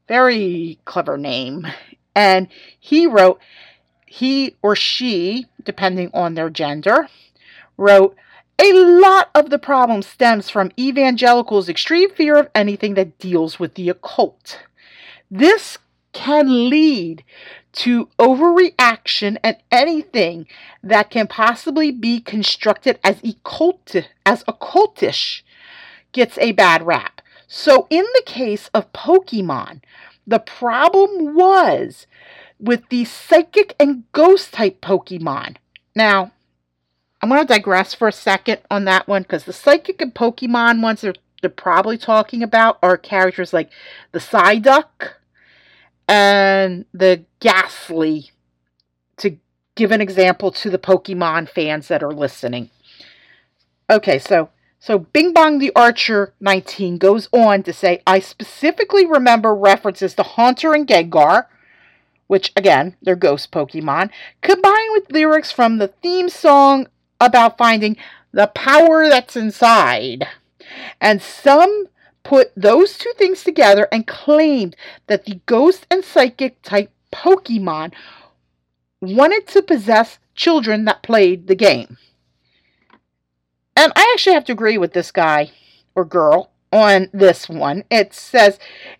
Very 0.07 0.79
clever 0.85 1.19
name. 1.19 1.67
And 2.15 2.47
he 2.79 3.09
wrote, 3.09 3.41
he 4.07 4.57
or 4.63 4.75
she, 4.77 5.47
depending 5.63 6.11
on 6.15 6.35
their 6.35 6.51
gender, 6.51 7.09
wrote, 7.77 8.17
a 8.59 8.73
lot 8.73 9.31
of 9.35 9.51
the 9.51 9.59
problem 9.59 10.01
stems 10.01 10.49
from 10.49 10.73
evangelicals' 10.79 11.69
extreme 11.69 12.11
fear 12.11 12.37
of 12.37 12.49
anything 12.55 12.95
that 12.95 13.19
deals 13.19 13.59
with 13.59 13.75
the 13.75 13.91
occult. 13.91 14.61
This 15.31 15.77
can 16.13 16.71
lead 16.71 17.23
to 17.73 18.09
overreaction 18.19 19.37
and 19.45 19.59
anything 19.71 20.47
that 20.83 21.11
can 21.11 21.27
possibly 21.27 21.91
be 21.91 22.21
constructed 22.21 22.99
as 23.05 23.23
occult 23.23 23.95
as 24.25 24.43
occultish 24.45 25.43
gets 26.13 26.39
a 26.39 26.53
bad 26.53 26.87
rap. 26.87 27.21
So 27.47 27.87
in 27.91 28.05
the 28.15 28.23
case 28.25 28.71
of 28.73 28.93
Pokemon, 28.95 29.83
the 30.27 30.39
problem 30.39 31.37
was 31.37 32.07
with 32.59 32.89
the 32.89 33.05
psychic 33.05 33.75
and 33.79 34.05
ghost 34.13 34.53
type 34.53 34.81
Pokemon. 34.81 35.57
Now, 35.95 36.33
I'm 37.21 37.29
going 37.29 37.41
to 37.41 37.47
digress 37.47 37.95
for 37.95 38.09
a 38.09 38.13
second 38.13 38.61
on 38.71 38.85
that 38.85 39.09
one 39.09 39.23
because 39.23 39.45
the 39.45 39.53
psychic 39.53 40.01
and 40.01 40.15
Pokemon 40.15 40.83
ones 40.83 41.01
they're, 41.01 41.15
they're 41.41 41.51
probably 41.51 41.99
talking 41.99 42.43
about 42.43 42.79
are 42.83 42.97
characters 42.97 43.53
like 43.53 43.71
the 44.13 44.19
Psyduck 44.19 45.15
and 46.09 46.85
the 46.93 47.25
Gastly, 47.41 48.31
to 49.19 49.37
give 49.75 49.93
an 49.93 50.01
example 50.01 50.51
to 50.53 50.71
the 50.71 50.79
Pokemon 50.79 51.49
fans 51.49 51.89
that 51.89 52.03
are 52.03 52.13
listening. 52.13 52.71
Okay, 53.91 54.19
so 54.19 54.51
so 54.79 54.99
Bing 54.99 55.33
Bong 55.33 55.59
the 55.59 55.73
Archer 55.75 56.33
19 56.41 56.99
goes 56.99 57.29
on 57.33 57.63
to 57.65 57.73
say, 57.73 58.03
I 58.07 58.21
specifically 58.21 59.05
remember 59.07 59.55
references 59.55 60.15
to 60.15 60.23
Haunter 60.23 60.75
and 60.75 60.87
Gengar, 60.87 61.47
which 62.27 62.53
again, 62.57 62.97
they're 63.03 63.17
ghost 63.17 63.51
Pokemon, 63.53 64.11
combined 64.43 64.89
with 64.93 65.13
lyrics 65.13 65.53
from 65.53 65.79
the 65.79 65.89
theme 65.89 66.29
song 66.29 66.89
about 67.21 67.59
finding 67.59 67.97
the 68.33 68.47
power 68.49 69.09
that's 69.09 69.37
inside. 69.37 70.27
And 71.01 71.23
some 71.23 71.87
put 72.23 72.53
those 72.57 72.99
two 72.99 73.13
things 73.17 73.45
together 73.45 73.89
and 73.93 74.07
claimed 74.07 74.77
that 75.07 75.25
the 75.25 75.41
ghost 75.47 75.87
and 75.91 76.05
psychic 76.05 76.61
type 76.63 76.91
Pokemon 77.13 77.93
wanted 79.01 79.47
to 79.49 79.63
possess 79.63 80.19
children 80.35 80.85
that 80.85 81.03
played 81.03 81.47
the 81.47 81.55
game. 81.55 81.97
And 83.77 83.93
I 83.95 84.11
actually 84.13 84.35
have 84.35 84.45
to 84.47 84.53
agree 84.53 84.79
with 84.79 84.93
this 84.93 85.13
guy 85.13 85.53
or 85.95 86.05
girl 86.05 86.51
on 86.73 87.09
this 87.13 87.49
one. 87.49 87.85
It 87.91 88.13
says 88.13 88.59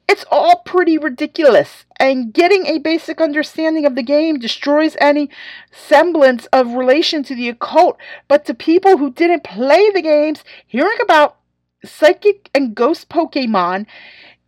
it's 0.09 0.25
all 0.31 0.63
pretty 0.65 0.99
ridiculous, 0.99 1.85
and 1.99 2.33
getting 2.33 2.67
a 2.67 2.79
basic 2.79 3.21
understanding 3.21 3.85
of 3.87 3.95
the 3.95 4.03
game 4.03 4.39
destroys 4.39 4.97
any 5.01 5.31
semblance 5.71 6.47
of 6.47 6.75
relation 6.75 7.23
to 7.25 7.35
the 7.35 7.49
occult. 7.49 7.99
But 8.29 8.45
to 8.47 8.55
people 8.55 8.97
who 8.99 9.13
didn't 9.13 9.45
play 9.45 9.91
the 9.91 10.03
games, 10.03 10.45
hearing 10.67 10.99
about 11.03 11.37
psychic 11.85 12.51
and 12.55 12.75
ghost 12.75 13.09
Pokemon 13.09 13.87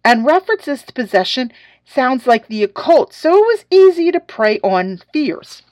and 0.04 0.24
references 0.24 0.82
to 0.84 0.92
possession 0.92 1.52
sounds 1.84 2.26
like 2.26 2.48
the 2.48 2.62
occult, 2.62 3.12
so 3.12 3.34
it 3.34 3.46
was 3.46 3.64
easy 3.70 4.12
to 4.12 4.20
prey 4.20 4.60
on 4.60 5.00
fears. 5.12 5.62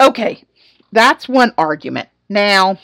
Okay, 0.00 0.44
that's 0.92 1.28
one 1.28 1.52
argument. 1.56 2.08
Now, 2.28 2.78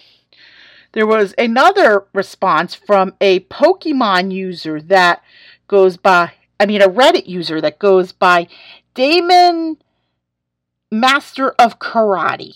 there 0.92 1.06
was 1.06 1.34
another 1.38 2.04
response 2.12 2.74
from 2.74 3.14
a 3.20 3.40
Pokemon 3.40 4.32
user 4.32 4.80
that 4.82 5.22
goes 5.68 5.96
by, 5.96 6.32
I 6.60 6.66
mean, 6.66 6.82
a 6.82 6.88
Reddit 6.88 7.26
user 7.26 7.60
that 7.60 7.78
goes 7.78 8.12
by 8.12 8.46
Damon 8.94 9.78
Master 10.90 11.50
of 11.52 11.78
Karate. 11.78 12.54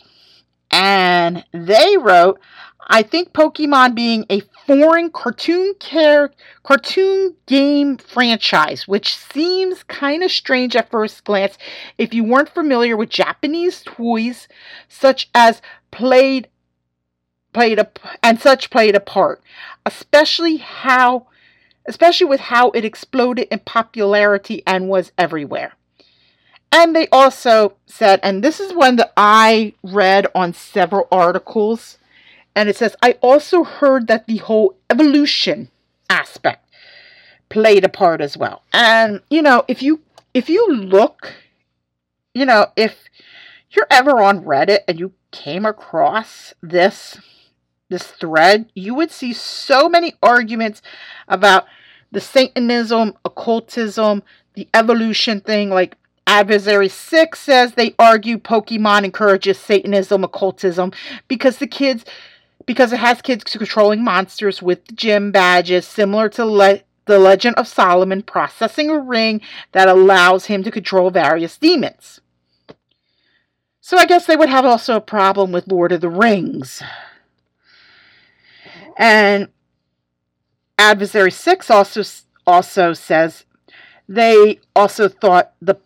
And 0.71 1.45
they 1.53 1.97
wrote, 1.97 2.39
I 2.89 3.03
think 3.03 3.33
Pokemon 3.33 3.95
being 3.95 4.27
a 4.31 4.43
foreign 4.67 5.11
cartoon 5.11 5.75
care 5.81 6.31
cartoon 6.63 7.35
game 7.47 7.97
franchise, 7.97 8.87
which 8.87 9.17
seems 9.17 9.83
kind 9.85 10.23
of 10.23 10.31
strange 10.31 10.77
at 10.77 10.91
first 10.91 11.25
glance 11.25 11.57
if 11.99 12.15
you 12.15 12.23
weren't 12.23 12.49
familiar 12.49 12.97
with 12.97 13.09
Japanese 13.09 13.83
toys 13.85 14.47
such 14.89 15.31
as 15.35 15.63
played 15.91 16.49
played 17.57 17.79
a 17.79 17.89
and 18.23 18.39
such 18.39 18.69
played 18.69 18.95
a 18.95 19.01
part, 19.01 19.41
especially 19.87 20.59
how 20.59 21.27
especially 21.87 22.27
with 22.27 22.41
how 22.41 22.69
it 22.73 22.85
exploded 22.85 23.49
in 23.51 23.61
popularity 23.61 24.63
and 24.67 24.91
was 24.91 25.11
everywhere. 25.17 25.73
And 26.71 26.95
they 26.95 27.09
also 27.09 27.77
said, 27.87 28.21
and 28.23 28.45
this 28.45 28.61
is 28.61 28.75
one 28.75 28.97
that 28.97 29.15
I 29.17 29.73
read 29.83 30.27
on 30.35 30.53
several 30.53 31.09
articles, 31.11 31.97
and 32.55 32.69
it 32.69 32.77
says, 32.77 32.95
I 33.03 33.13
also 33.23 33.65
heard 33.65 34.07
that 34.09 34.27
the 34.27 34.37
whole 34.39 34.77
evolution 34.91 35.71
aspect 36.11 36.69
played 37.49 37.85
a 37.85 37.89
part 37.89 38.21
as 38.21 38.37
well. 38.37 38.65
And 38.75 39.23
you 39.31 39.41
know, 39.41 39.65
if 39.67 39.83
you 39.83 40.03
if 40.35 40.51
you 40.51 40.71
look, 40.71 41.33
you 42.35 42.45
know, 42.45 42.67
if 42.77 43.05
you're 43.71 43.89
ever 43.91 44.21
on 44.21 44.45
Reddit 44.45 44.81
and 44.87 45.01
you 45.01 45.15
came 45.31 45.65
across 45.65 46.53
this 46.63 47.17
this 47.89 48.07
thread, 48.07 48.71
you 48.75 48.95
would 48.95 49.11
see 49.11 49.33
so 49.33 49.89
many 49.89 50.15
arguments 50.23 50.83
about 51.29 51.67
the 52.13 52.21
Satanism, 52.21 53.15
occultism, 53.25 54.23
the 54.55 54.69
evolution 54.75 55.41
thing. 55.41 55.71
Like 55.71 55.97
Adversary 56.27 56.89
6 56.89 57.39
says 57.39 57.73
they 57.73 57.95
argue 57.99 58.39
Pokemon 58.39 59.05
encourages 59.05 59.59
Satanism, 59.59 60.25
occultism, 60.25 60.93
because 61.29 61.59
the 61.59 61.67
kids 61.67 62.05
because 62.67 62.93
it 62.93 62.99
has 62.99 63.23
kids 63.23 63.45
controlling 63.45 64.03
monsters 64.03 64.61
with 64.61 64.95
gym 64.97 65.31
badges, 65.31 65.87
similar 65.87 66.29
to 66.31 66.45
le- 66.45 66.81
the 67.05 67.19
Legend 67.19 67.55
of 67.57 67.69
Solomon, 67.69 68.23
processing 68.23 68.91
a 68.91 68.99
ring 68.99 69.41
that 69.71 69.89
allows 69.89 70.47
him 70.47 70.65
to 70.65 70.73
control 70.73 71.11
various 71.11 71.57
demons. 71.57 72.21
So 73.81 73.97
I 73.97 74.07
guess 74.07 74.27
they 74.27 74.37
would 74.37 74.49
have 74.49 74.65
also 74.65 74.97
a 74.97 75.01
problem 75.01 75.53
with 75.53 75.69
Lord 75.69 75.93
of 75.93 76.01
the 76.01 76.09
Rings. 76.09 76.83
And 78.97 79.49
Adversary 80.79 81.31
6 81.31 81.71
also 81.71 82.03
also 82.47 82.93
says 82.93 83.45
they 84.09 84.61
also 84.75 85.09
thought 85.09 85.53
the 85.61 85.77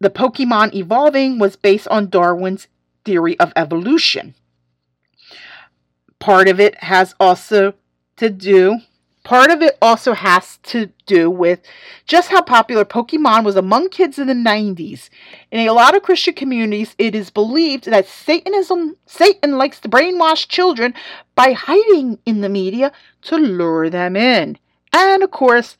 the 0.00 0.10
Pokemon 0.10 0.74
evolving 0.74 1.38
was 1.38 1.56
based 1.56 1.88
on 1.88 2.08
Darwin's 2.08 2.68
theory 3.04 3.38
of 3.40 3.52
evolution. 3.56 4.34
Part 6.18 6.48
of 6.48 6.60
it 6.60 6.82
has 6.84 7.14
also 7.18 7.74
to 8.16 8.30
do 8.30 8.80
Part 9.28 9.50
of 9.50 9.60
it 9.60 9.76
also 9.82 10.14
has 10.14 10.56
to 10.62 10.88
do 11.04 11.28
with 11.28 11.60
just 12.06 12.30
how 12.30 12.40
popular 12.40 12.86
Pokemon 12.86 13.44
was 13.44 13.56
among 13.56 13.90
kids 13.90 14.18
in 14.18 14.26
the 14.26 14.32
90s. 14.32 15.10
In 15.50 15.68
a 15.68 15.74
lot 15.74 15.94
of 15.94 16.02
Christian 16.02 16.32
communities, 16.32 16.94
it 16.96 17.14
is 17.14 17.28
believed 17.28 17.84
that 17.84 18.08
Satanism, 18.08 18.96
Satan 19.04 19.58
likes 19.58 19.80
to 19.80 19.88
brainwash 19.90 20.48
children 20.48 20.94
by 21.34 21.52
hiding 21.52 22.18
in 22.24 22.40
the 22.40 22.48
media 22.48 22.90
to 23.24 23.36
lure 23.36 23.90
them 23.90 24.16
in. 24.16 24.56
And 24.94 25.22
of 25.22 25.30
course, 25.30 25.76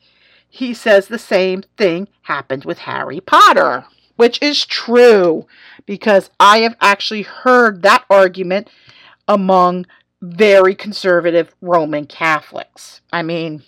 he 0.47 0.71
says 0.71 1.07
the 1.07 1.17
same 1.17 1.63
thing 1.75 2.07
happened 2.21 2.65
with 2.65 2.77
Harry 2.77 3.19
Potter, 3.19 3.83
which 4.15 4.39
is 4.43 4.63
true 4.63 5.47
because 5.87 6.29
I 6.39 6.59
have 6.59 6.75
actually 6.81 7.23
heard 7.23 7.81
that 7.81 8.05
argument 8.11 8.69
among 9.27 9.87
very 10.21 10.75
conservative 10.75 11.53
Roman 11.61 12.05
Catholics. 12.05 13.01
I 13.11 13.23
mean, 13.23 13.63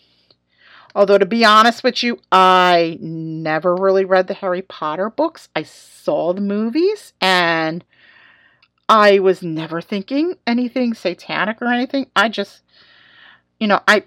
although 0.95 1.17
to 1.17 1.25
be 1.25 1.45
honest 1.45 1.83
with 1.83 2.03
you, 2.03 2.19
I 2.31 2.97
never 3.01 3.75
really 3.75 4.05
read 4.05 4.27
the 4.27 4.33
Harry 4.35 4.61
Potter 4.61 5.09
books. 5.09 5.49
I 5.55 5.63
saw 5.63 6.33
the 6.33 6.41
movies 6.41 7.13
and 7.21 7.83
I 8.89 9.19
was 9.19 9.41
never 9.41 9.81
thinking 9.81 10.35
anything 10.45 10.93
satanic 10.93 11.61
or 11.61 11.67
anything. 11.67 12.07
I 12.15 12.29
just 12.29 12.61
you 13.59 13.67
know, 13.67 13.79
I 13.87 14.03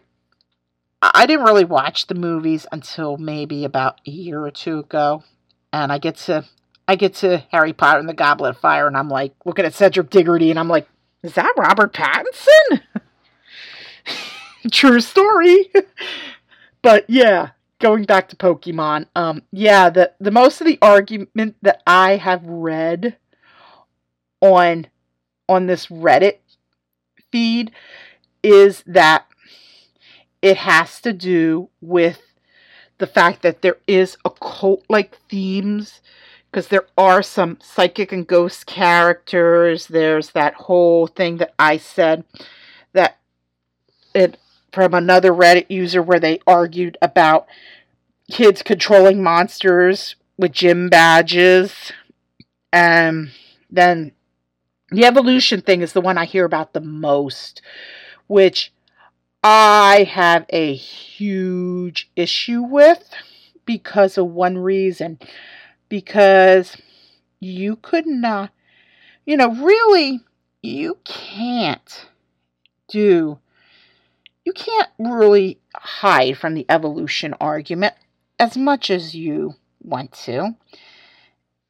I 1.01 1.27
didn't 1.27 1.45
really 1.45 1.65
watch 1.65 2.07
the 2.07 2.15
movies 2.15 2.67
until 2.73 3.17
maybe 3.17 3.65
about 3.65 4.01
a 4.07 4.11
year 4.11 4.45
or 4.45 4.51
two 4.51 4.81
ago. 4.81 5.23
And 5.73 5.93
I 5.93 5.99
get 5.99 6.17
to 6.17 6.45
I 6.87 6.97
get 6.97 7.15
to 7.17 7.39
Harry 7.51 7.73
Potter 7.73 8.01
and 8.01 8.09
the 8.09 8.15
Goblet 8.15 8.51
of 8.51 8.59
Fire 8.59 8.87
and 8.87 8.97
I'm 8.97 9.09
like 9.09 9.35
looking 9.45 9.65
at 9.65 9.75
Cedric 9.75 10.11
Diggory 10.11 10.51
and 10.51 10.59
I'm 10.59 10.69
like 10.69 10.89
is 11.25 11.35
that 11.35 11.55
Robert 11.57 11.95
Pattinson? 11.95 12.83
True 14.71 15.01
story. 15.01 15.71
but 16.83 17.09
yeah, 17.09 17.51
going 17.81 18.05
back 18.05 18.29
to 18.29 18.37
Pokemon, 18.37 19.07
um, 19.17 19.43
yeah, 19.51 19.89
the, 19.89 20.13
the 20.21 20.31
most 20.31 20.61
of 20.61 20.67
the 20.67 20.79
argument 20.83 21.57
that 21.63 21.83
I 21.87 22.17
have 22.17 22.45
read 22.45 23.17
on 24.41 24.87
on 25.49 25.67
this 25.67 25.87
Reddit 25.87 26.39
feed 27.33 27.71
is 28.43 28.83
that 28.87 29.27
it 30.43 30.59
has 30.59 31.01
to 31.01 31.13
do 31.13 31.71
with 31.81 32.21
the 32.99 33.07
fact 33.07 33.43
that 33.43 33.63
there 33.63 33.79
is 33.87 34.17
occult 34.25 34.85
like 34.89 35.19
themes 35.29 36.01
because 36.55 36.69
there 36.69 36.87
are 36.97 37.21
some 37.21 37.59
psychic 37.61 38.13
and 38.13 38.29
ghost 38.29 38.65
characters. 38.65 39.89
There's 39.89 40.31
that 40.31 40.55
whole 40.55 41.09
thing 41.09 41.39
that 41.39 41.53
I 41.59 41.79
said 41.79 42.23
that 42.93 43.19
it 44.15 44.39
from 44.73 44.95
another 44.95 45.33
Reddit 45.33 45.67
user 45.69 46.01
where 46.01 46.21
they 46.21 46.39
argued 46.47 46.97
about 47.03 47.49
kids 48.31 48.63
controlling 48.63 49.21
monsters 49.21 50.15
with 50.37 50.53
gym 50.53 50.89
badges. 50.89 51.91
And 52.73 53.33
then 53.69 54.13
the 54.93 55.07
evolution 55.07 55.61
thing 55.61 55.81
is 55.81 55.93
the 55.93 56.01
one 56.01 56.19
I 56.19 56.25
hear 56.25 56.45
about 56.45 56.73
the 56.73 56.81
most, 56.81 57.63
which 58.29 58.73
I 59.43 60.09
have 60.09 60.47
a 60.51 60.73
huge 60.73 62.13
issue 62.15 62.63
with 62.63 63.11
because 63.67 64.17
of 64.17 64.29
one 64.29 64.57
reason 64.57 65.19
because 65.89 66.77
you 67.41 67.77
could 67.77 68.07
not, 68.07 68.51
you 69.27 69.37
know, 69.37 69.55
really, 69.55 70.21
you 70.63 70.99
can't 71.05 72.07
do, 72.89 73.39
you 74.45 74.53
can't 74.53 74.91
really 74.99 75.59
hide 75.75 76.39
from 76.39 76.55
the 76.55 76.67
evolution 76.69 77.35
argument 77.41 77.95
as 78.39 78.57
much 78.57 78.91
as 78.91 79.15
you 79.15 79.55
want 79.83 80.13
to. 80.13 80.55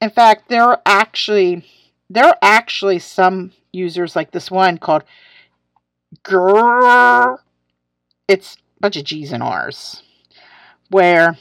In 0.00 0.10
fact, 0.10 0.48
there 0.48 0.64
are 0.64 0.82
actually 0.84 1.64
there 2.10 2.26
are 2.26 2.38
actually 2.42 2.98
some 2.98 3.52
users 3.72 4.14
like 4.14 4.30
this 4.30 4.50
one 4.50 4.78
called 4.78 5.04
Grrr. 6.22 7.38
It's 8.28 8.56
a 8.56 8.80
bunch 8.80 8.96
of 8.96 9.04
G's 9.04 9.32
and 9.32 9.42
R's 9.42 10.02
where 10.90 11.36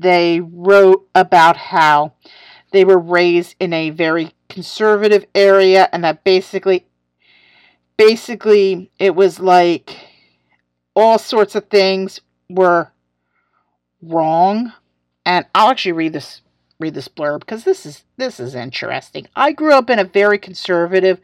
they 0.00 0.40
wrote 0.40 1.08
about 1.14 1.56
how 1.56 2.12
they 2.72 2.84
were 2.84 2.98
raised 2.98 3.56
in 3.58 3.72
a 3.72 3.90
very 3.90 4.32
conservative 4.48 5.26
area 5.34 5.88
and 5.92 6.04
that 6.04 6.24
basically 6.24 6.86
basically 7.96 8.90
it 8.98 9.14
was 9.14 9.40
like 9.40 9.96
all 10.94 11.18
sorts 11.18 11.54
of 11.54 11.66
things 11.68 12.20
were 12.48 12.90
wrong 14.02 14.72
and 15.26 15.44
I'll 15.54 15.70
actually 15.70 15.92
read 15.92 16.12
this 16.12 16.42
read 16.80 16.94
this 16.94 17.08
blurb 17.08 17.40
because 17.40 17.64
this 17.64 17.84
is 17.84 18.04
this 18.16 18.38
is 18.38 18.54
interesting. 18.54 19.26
I 19.34 19.52
grew 19.52 19.72
up 19.72 19.90
in 19.90 19.98
a 19.98 20.04
very 20.04 20.38
conservative 20.38 21.20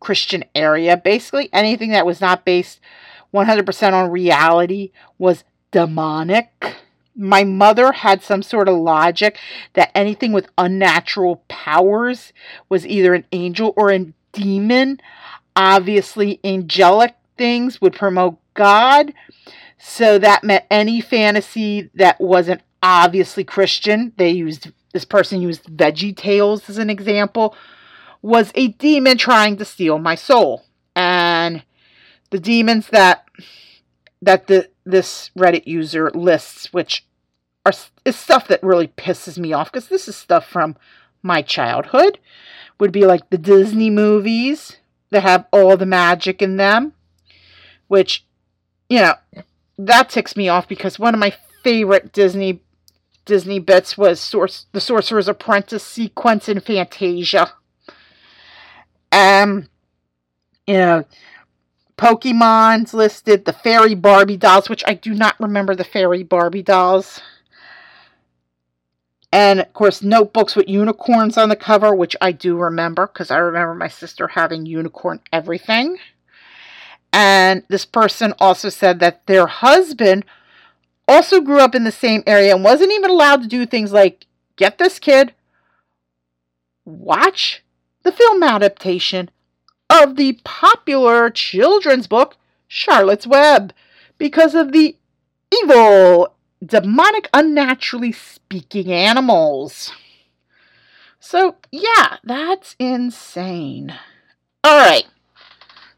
Christian 0.00 0.44
area. 0.54 0.96
Basically 0.96 1.48
anything 1.52 1.90
that 1.90 2.06
was 2.06 2.20
not 2.20 2.44
based 2.44 2.80
100% 3.32 3.92
on 3.92 4.10
reality 4.10 4.90
was 5.18 5.44
demonic 5.70 6.76
my 7.18 7.42
mother 7.42 7.90
had 7.92 8.22
some 8.22 8.42
sort 8.42 8.68
of 8.68 8.76
logic 8.76 9.36
that 9.74 9.90
anything 9.94 10.32
with 10.32 10.48
unnatural 10.56 11.42
powers 11.48 12.32
was 12.68 12.86
either 12.86 13.12
an 13.12 13.24
angel 13.32 13.74
or 13.76 13.90
a 13.90 14.06
demon. 14.32 15.00
Obviously, 15.56 16.38
angelic 16.44 17.16
things 17.36 17.80
would 17.80 17.92
promote 17.92 18.38
God. 18.54 19.12
So 19.78 20.18
that 20.18 20.44
meant 20.44 20.64
any 20.70 21.00
fantasy 21.00 21.90
that 21.94 22.20
wasn't 22.20 22.62
obviously 22.82 23.42
Christian. 23.42 24.12
They 24.16 24.30
used 24.30 24.70
this 24.92 25.04
person 25.04 25.42
used 25.42 25.64
Veggie 25.64 26.16
Tales 26.16 26.70
as 26.70 26.78
an 26.78 26.88
example. 26.88 27.54
Was 28.22 28.52
a 28.54 28.68
demon 28.68 29.18
trying 29.18 29.56
to 29.58 29.64
steal 29.64 29.98
my 29.98 30.16
soul, 30.16 30.64
and 30.96 31.62
the 32.30 32.40
demons 32.40 32.88
that 32.88 33.24
that 34.22 34.48
the 34.48 34.68
this 34.84 35.30
Reddit 35.38 35.66
user 35.66 36.10
lists, 36.12 36.72
which 36.72 37.06
are 37.68 37.72
is 38.04 38.16
stuff 38.16 38.48
that 38.48 38.62
really 38.62 38.88
pisses 38.88 39.38
me 39.38 39.52
off 39.52 39.70
because 39.70 39.88
this 39.88 40.08
is 40.08 40.16
stuff 40.16 40.46
from 40.46 40.76
my 41.22 41.42
childhood, 41.42 42.18
would 42.78 42.92
be 42.92 43.04
like 43.04 43.28
the 43.30 43.38
Disney 43.38 43.90
movies 43.90 44.76
that 45.10 45.22
have 45.22 45.46
all 45.52 45.76
the 45.76 45.86
magic 45.86 46.42
in 46.42 46.56
them, 46.56 46.92
which 47.88 48.24
you 48.88 49.00
know 49.00 49.14
that 49.78 50.10
ticks 50.10 50.36
me 50.36 50.48
off 50.48 50.68
because 50.68 50.98
one 50.98 51.14
of 51.14 51.20
my 51.20 51.34
favorite 51.62 52.12
Disney 52.12 52.60
Disney 53.24 53.58
bits 53.58 53.98
was 53.98 54.20
Source 54.20 54.66
the 54.72 54.80
Sorcerer's 54.80 55.28
Apprentice 55.28 55.84
sequence 55.84 56.48
in 56.48 56.60
Fantasia. 56.60 57.52
Um, 59.10 59.68
you 60.66 60.74
know, 60.74 61.04
Pokemon's 61.98 62.94
listed, 62.94 63.44
the 63.44 63.52
fairy 63.52 63.94
Barbie 63.94 64.36
dolls, 64.36 64.68
which 64.68 64.84
I 64.86 64.94
do 64.94 65.14
not 65.14 65.38
remember 65.40 65.74
the 65.74 65.84
fairy 65.84 66.22
Barbie 66.22 66.62
dolls. 66.62 67.20
And 69.30 69.60
of 69.60 69.72
course, 69.74 70.02
notebooks 70.02 70.56
with 70.56 70.68
unicorns 70.68 71.36
on 71.36 71.48
the 71.48 71.56
cover, 71.56 71.94
which 71.94 72.16
I 72.20 72.32
do 72.32 72.56
remember 72.56 73.06
because 73.06 73.30
I 73.30 73.38
remember 73.38 73.74
my 73.74 73.88
sister 73.88 74.28
having 74.28 74.64
unicorn 74.64 75.20
everything. 75.32 75.98
And 77.12 77.62
this 77.68 77.84
person 77.84 78.34
also 78.38 78.68
said 78.68 79.00
that 79.00 79.26
their 79.26 79.46
husband 79.46 80.24
also 81.06 81.40
grew 81.40 81.58
up 81.58 81.74
in 81.74 81.84
the 81.84 81.92
same 81.92 82.22
area 82.26 82.54
and 82.54 82.64
wasn't 82.64 82.92
even 82.92 83.10
allowed 83.10 83.42
to 83.42 83.48
do 83.48 83.64
things 83.66 83.92
like 83.92 84.26
get 84.56 84.78
this 84.78 84.98
kid, 84.98 85.34
watch 86.84 87.62
the 88.02 88.12
film 88.12 88.42
adaptation 88.42 89.30
of 89.90 90.16
the 90.16 90.38
popular 90.44 91.30
children's 91.30 92.06
book 92.06 92.36
Charlotte's 92.66 93.26
Web 93.26 93.72
because 94.18 94.54
of 94.54 94.72
the 94.72 94.96
evil, 95.62 96.34
demonic, 96.64 97.28
unnaturally 97.32 98.12
speaking 98.12 98.92
animals. 98.92 99.92
So, 101.20 101.56
yeah, 101.70 102.16
that's 102.24 102.76
insane. 102.78 103.94
All 104.64 104.78
right. 104.78 105.06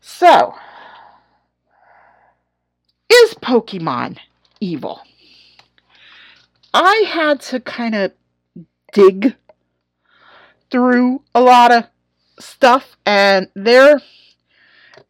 So, 0.00 0.54
is 3.10 3.34
Pokemon 3.34 4.18
evil? 4.60 5.00
I 6.72 7.04
had 7.08 7.40
to 7.42 7.60
kind 7.60 7.94
of 7.94 8.12
dig 8.92 9.34
through 10.70 11.22
a 11.34 11.40
lot 11.40 11.72
of 11.72 11.84
stuff 12.38 12.96
and 13.04 13.48
there 13.54 14.00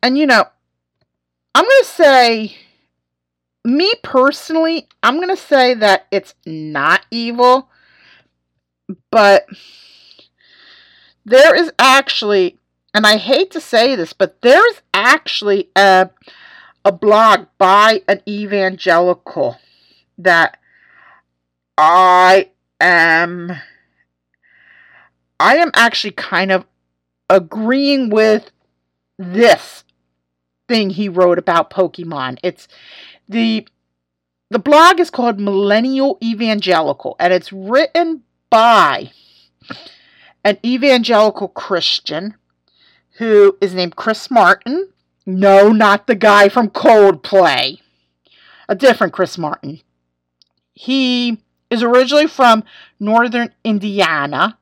and 0.02 0.18
you 0.18 0.26
know 0.26 0.44
i'm 1.54 1.64
going 1.64 1.82
to 1.82 1.88
say 1.88 2.56
me 3.64 3.92
personally 4.02 4.88
i'm 5.02 5.16
going 5.16 5.28
to 5.28 5.36
say 5.36 5.74
that 5.74 6.06
it's 6.10 6.34
not 6.46 7.04
evil 7.10 7.68
but 9.10 9.46
there 11.24 11.54
is 11.54 11.70
actually 11.78 12.58
and 12.94 13.06
i 13.06 13.16
hate 13.16 13.50
to 13.50 13.60
say 13.60 13.94
this 13.94 14.12
but 14.12 14.40
there's 14.40 14.80
actually 14.94 15.68
a 15.76 16.08
a 16.84 16.92
blog 16.92 17.46
by 17.58 18.02
an 18.08 18.22
evangelical 18.26 19.58
that 20.16 20.58
i 21.76 22.48
am 22.80 23.52
I 25.40 25.56
am 25.56 25.70
actually 25.74 26.10
kind 26.12 26.52
of 26.52 26.66
agreeing 27.30 28.10
with 28.10 28.50
this 29.18 29.84
thing 30.68 30.90
he 30.90 31.08
wrote 31.08 31.38
about 31.38 31.70
Pokemon. 31.70 32.38
It's 32.42 32.68
the 33.30 33.66
the 34.50 34.58
blog 34.58 34.98
is 34.98 35.10
called 35.10 35.38
Millennial 35.38 36.18
Evangelical 36.22 37.14
and 37.20 37.32
it's 37.32 37.52
written 37.52 38.24
by 38.50 39.12
an 40.44 40.58
evangelical 40.64 41.46
Christian 41.48 42.34
who 43.18 43.56
is 43.60 43.74
named 43.74 43.94
Chris 43.94 44.30
Martin. 44.30 44.88
No, 45.24 45.70
not 45.70 46.08
the 46.08 46.16
guy 46.16 46.48
from 46.48 46.70
Coldplay. 46.70 47.78
A 48.68 48.74
different 48.74 49.12
Chris 49.12 49.38
Martin. 49.38 49.80
He 50.72 51.38
is 51.70 51.84
originally 51.84 52.26
from 52.26 52.64
northern 52.98 53.52
Indiana 53.62 54.58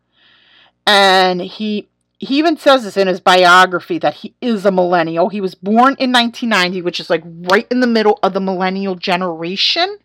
and 0.87 1.41
he 1.41 1.88
he 2.19 2.39
even 2.39 2.57
says 2.57 2.83
this 2.83 2.97
in 2.97 3.07
his 3.07 3.21
biography 3.21 3.99
that 3.99 4.15
he 4.15 4.35
is 4.41 4.67
a 4.67 4.73
millennial. 4.73 5.29
He 5.29 5.41
was 5.41 5.55
born 5.55 5.95
in 5.99 6.13
1990, 6.13 6.83
which 6.83 6.99
is 6.99 7.09
like 7.09 7.23
right 7.25 7.67
in 7.71 7.81
the 7.81 7.87
middle 7.87 8.19
of 8.23 8.33
the 8.33 8.41
millennial 8.41 8.97
generation. 8.97 9.99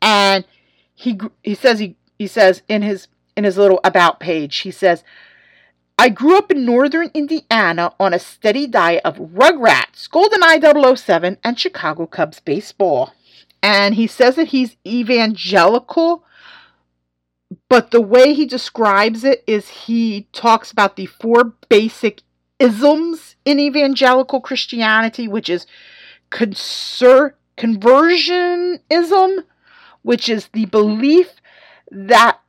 And 0.00 0.46
he 0.94 1.20
he 1.42 1.54
says 1.54 1.78
he 1.78 1.96
he 2.18 2.26
says 2.26 2.62
in 2.68 2.82
his 2.82 3.08
in 3.36 3.44
his 3.44 3.58
little 3.58 3.80
about 3.84 4.18
page, 4.18 4.58
he 4.58 4.70
says, 4.70 5.04
I 5.98 6.08
grew 6.08 6.38
up 6.38 6.50
in 6.50 6.64
northern 6.64 7.10
Indiana 7.12 7.92
on 8.00 8.14
a 8.14 8.18
steady 8.18 8.66
diet 8.66 9.02
of 9.04 9.16
Rugrats, 9.16 10.08
GoldenEye 10.08 10.96
007, 10.96 11.36
and 11.44 11.60
Chicago 11.60 12.06
Cubs 12.06 12.40
baseball. 12.40 13.12
And 13.62 13.94
he 13.94 14.06
says 14.06 14.36
that 14.36 14.48
he's 14.48 14.76
evangelical 14.86 16.24
but 17.70 17.92
the 17.92 18.00
way 18.00 18.34
he 18.34 18.46
describes 18.46 19.22
it 19.22 19.44
is 19.46 19.68
he 19.68 20.26
talks 20.32 20.72
about 20.72 20.96
the 20.96 21.06
four 21.06 21.44
basic 21.68 22.22
isms 22.58 23.36
in 23.44 23.60
evangelical 23.60 24.40
Christianity, 24.40 25.28
which 25.28 25.48
is 25.48 25.66
conser- 26.32 27.34
conversionism, 27.56 29.44
which 30.02 30.28
is 30.28 30.48
the 30.52 30.66
belief 30.66 31.36
that 31.92 32.40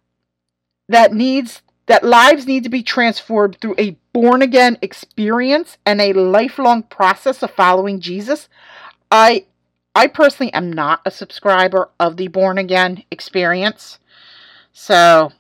that 0.89 1.13
needs 1.13 1.62
that 1.86 2.03
lives 2.03 2.47
need 2.47 2.63
to 2.63 2.69
be 2.69 2.81
transformed 2.81 3.57
through 3.62 3.75
a 3.77 3.95
born 4.13 4.41
again 4.41 4.77
experience 4.81 5.77
and 5.86 6.01
a 6.01 6.13
lifelong 6.13 6.81
process 6.81 7.43
of 7.43 7.51
following 7.51 7.99
Jesus. 7.99 8.49
I 9.12 9.45
I 9.93 10.07
personally 10.07 10.51
am 10.53 10.73
not 10.73 11.01
a 11.05 11.12
subscriber 11.12 11.91
of 11.99 12.17
the 12.17 12.27
born 12.27 12.57
again 12.57 13.03
experience. 13.12 13.99
So 14.73 15.31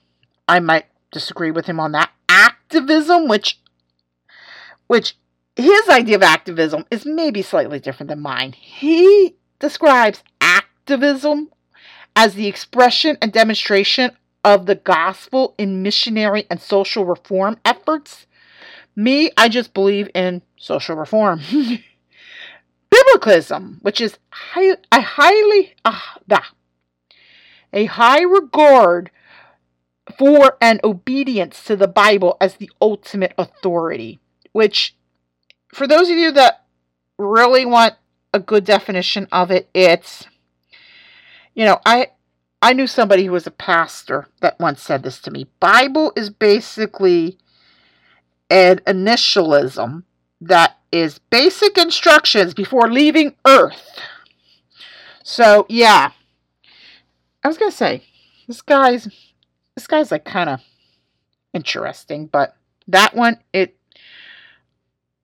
I 0.47 0.59
might 0.59 0.85
disagree 1.11 1.51
with 1.51 1.65
him 1.65 1.79
on 1.79 1.91
that. 1.93 2.11
Activism, 2.29 3.27
which 3.27 3.59
which 4.87 5.15
his 5.55 5.87
idea 5.89 6.15
of 6.15 6.23
activism 6.23 6.85
is 6.91 7.05
maybe 7.05 7.41
slightly 7.41 7.79
different 7.79 8.09
than 8.09 8.19
mine. 8.19 8.53
He 8.53 9.35
describes 9.59 10.23
activism 10.41 11.49
as 12.15 12.33
the 12.33 12.47
expression 12.47 13.17
and 13.21 13.31
demonstration 13.31 14.11
of 14.43 14.65
the 14.65 14.75
gospel 14.75 15.55
in 15.57 15.83
missionary 15.83 16.45
and 16.49 16.59
social 16.59 17.05
reform 17.05 17.57
efforts. 17.63 18.25
Me, 18.95 19.31
I 19.37 19.47
just 19.47 19.73
believe 19.73 20.09
in 20.13 20.41
social 20.57 20.95
reform. 20.95 21.39
Biblicism, 22.91 23.81
which 23.81 24.01
is 24.01 24.17
high, 24.29 24.75
a 24.91 25.01
highly 25.01 25.73
uh, 25.85 25.99
a 27.71 27.85
high 27.85 28.21
regard 28.21 29.09
for 30.17 30.57
an 30.61 30.79
obedience 30.83 31.63
to 31.65 31.75
the 31.75 31.87
Bible 31.87 32.37
as 32.39 32.55
the 32.55 32.71
ultimate 32.81 33.33
authority, 33.37 34.19
which, 34.51 34.95
for 35.73 35.87
those 35.87 36.09
of 36.09 36.17
you 36.17 36.31
that 36.31 36.65
really 37.17 37.65
want 37.65 37.95
a 38.33 38.39
good 38.39 38.65
definition 38.65 39.27
of 39.31 39.51
it, 39.51 39.69
it's, 39.73 40.25
you 41.53 41.65
know, 41.65 41.79
I. 41.85 42.07
I 42.63 42.73
knew 42.73 42.85
somebody 42.85 43.25
who 43.25 43.31
was 43.31 43.47
a 43.47 43.51
pastor 43.51 44.27
that 44.41 44.59
once 44.59 44.83
said 44.83 45.01
this 45.01 45.19
to 45.21 45.31
me. 45.31 45.47
Bible 45.59 46.13
is 46.15 46.29
basically 46.29 47.39
an 48.51 48.77
initialism 48.85 50.03
that 50.41 50.77
is 50.91 51.17
basic 51.31 51.79
instructions 51.79 52.53
before 52.53 52.91
leaving 52.91 53.35
earth. 53.47 53.99
So, 55.23 55.65
yeah. 55.69 56.11
I 57.43 57.47
was 57.47 57.57
going 57.57 57.71
to 57.71 57.77
say, 57.77 58.03
this 58.47 58.61
guy's 58.61 59.07
this 59.81 59.87
guy's 59.87 60.11
like 60.11 60.25
kind 60.25 60.47
of 60.47 60.61
interesting, 61.53 62.27
but 62.27 62.55
that 62.87 63.15
one, 63.15 63.39
it, 63.51 63.75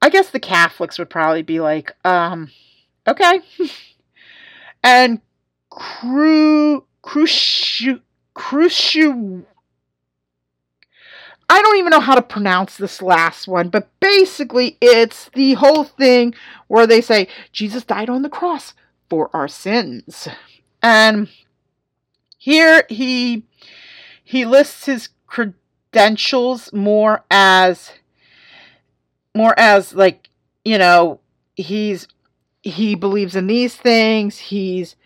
I 0.01 0.09
guess 0.09 0.31
the 0.31 0.39
Catholics 0.39 0.97
would 0.97 1.11
probably 1.11 1.43
be 1.43 1.59
like, 1.59 1.95
um, 2.03 2.49
okay. 3.07 3.41
and 4.83 5.21
Cru, 5.69 6.83
Cruciu, 7.03 8.01
Cruciu, 8.35 9.45
I 11.49 11.61
don't 11.61 11.77
even 11.77 11.91
know 11.91 11.99
how 11.99 12.15
to 12.15 12.23
pronounce 12.23 12.77
this 12.77 13.03
last 13.03 13.47
one, 13.47 13.69
but 13.69 13.87
basically 13.99 14.75
it's 14.81 15.29
the 15.35 15.53
whole 15.53 15.83
thing 15.83 16.33
where 16.65 16.87
they 16.87 16.99
say 16.99 17.27
Jesus 17.51 17.83
died 17.83 18.09
on 18.09 18.23
the 18.23 18.29
cross 18.29 18.73
for 19.07 19.29
our 19.33 19.47
sins. 19.47 20.27
And 20.81 21.29
here 22.39 22.85
he 22.89 23.46
he 24.27 24.43
lists 24.43 24.87
his 24.87 25.07
credentials 25.25 26.73
more 26.73 27.23
as 27.31 27.93
more 29.33 29.57
as 29.57 29.93
like 29.93 30.27
you 30.65 30.77
know 30.77 31.21
he's 31.55 32.09
he 32.61 32.93
believes 32.93 33.37
in 33.37 33.47
these 33.47 33.77
things. 33.77 34.37
He's 34.37 34.97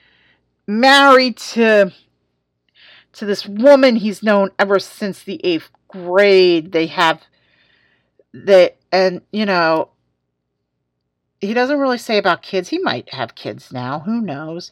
married 0.65 1.37
to 1.37 1.93
to 3.13 3.25
this 3.25 3.45
woman 3.45 3.97
he's 3.97 4.23
known 4.23 4.49
ever 4.57 4.79
since 4.79 5.21
the 5.21 5.39
eighth 5.45 5.69
grade. 5.87 6.71
They 6.71 6.87
have 6.87 7.21
they 8.33 8.71
and 8.91 9.21
you 9.31 9.45
know 9.45 9.89
he 11.39 11.53
doesn't 11.53 11.77
really 11.79 11.99
say 11.99 12.17
about 12.17 12.41
kids. 12.41 12.69
He 12.69 12.79
might 12.79 13.13
have 13.13 13.35
kids 13.35 13.71
now. 13.71 13.99
Who 13.99 14.19
knows? 14.19 14.71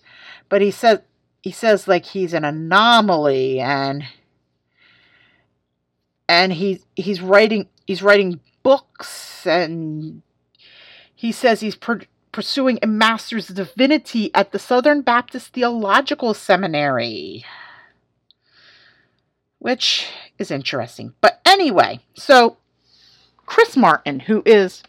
But 0.49 0.63
he 0.63 0.71
says 0.71 1.01
he 1.43 1.51
says 1.51 1.88
like 1.88 2.05
he's 2.05 2.33
an 2.33 2.45
anomaly 2.45 3.59
and 3.59 4.05
and 6.29 6.53
he 6.53 6.79
he's 6.95 7.21
writing 7.21 7.67
he's 7.87 8.03
writing 8.03 8.39
books 8.61 9.45
and 9.45 10.21
he 11.13 11.33
says 11.33 11.59
he's 11.59 11.77
pursuing 12.31 12.79
a 12.81 12.87
master's 12.87 13.47
divinity 13.47 14.31
at 14.33 14.51
the 14.51 14.59
Southern 14.59 15.01
Baptist 15.01 15.51
Theological 15.51 16.33
Seminary. 16.33 17.43
Which 19.57 20.07
is 20.37 20.51
interesting. 20.51 21.13
But 21.19 21.41
anyway 21.45 21.99
so 22.13 22.57
Chris 23.45 23.75
Martin 23.75 24.21
who 24.21 24.43
is 24.45 24.83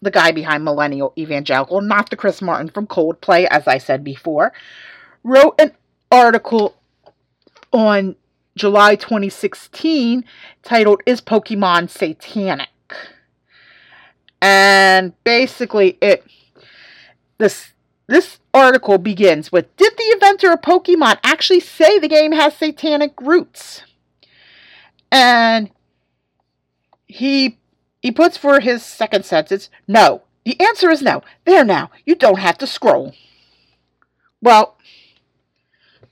the 0.00 0.10
guy 0.10 0.32
behind 0.32 0.64
Millennial 0.64 1.12
Evangelical 1.18 1.82
not 1.82 2.08
the 2.08 2.16
Chris 2.16 2.40
Martin 2.40 2.70
from 2.70 2.86
Coldplay 2.86 3.46
as 3.50 3.68
I 3.68 3.76
said 3.76 4.02
before 4.02 4.52
wrote 5.22 5.60
an 5.60 5.72
article 6.10 6.74
on 7.72 8.16
July 8.56 8.96
2016 8.96 10.24
titled 10.62 11.02
Is 11.06 11.20
Pokemon 11.20 11.90
Satanic? 11.90 12.68
And 14.40 15.12
basically 15.24 15.98
it 16.00 16.24
this 17.38 17.72
this 18.08 18.38
article 18.54 18.98
begins 18.98 19.52
with 19.52 19.74
Did 19.76 19.92
the 19.96 20.10
inventor 20.12 20.52
of 20.52 20.62
Pokemon 20.62 21.18
actually 21.22 21.60
say 21.60 21.98
the 21.98 22.08
game 22.08 22.32
has 22.32 22.56
satanic 22.56 23.20
roots? 23.20 23.82
And 25.12 25.70
he 27.06 27.58
he 28.00 28.10
puts 28.10 28.36
for 28.36 28.60
his 28.60 28.82
second 28.84 29.24
sentence, 29.24 29.68
no. 29.86 30.22
The 30.44 30.60
answer 30.60 30.90
is 30.90 31.02
no. 31.02 31.22
There 31.44 31.64
now. 31.64 31.90
You 32.04 32.14
don't 32.14 32.38
have 32.38 32.56
to 32.58 32.66
scroll. 32.66 33.14
Well, 34.40 34.78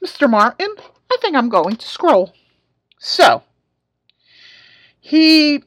Mr. 0.05 0.29
Martin, 0.29 0.75
I 1.11 1.17
think 1.21 1.37
I'm 1.37 1.49
going 1.49 1.77
to 1.77 1.87
scroll. 1.87 2.33
So, 2.99 3.43
he 5.01 5.63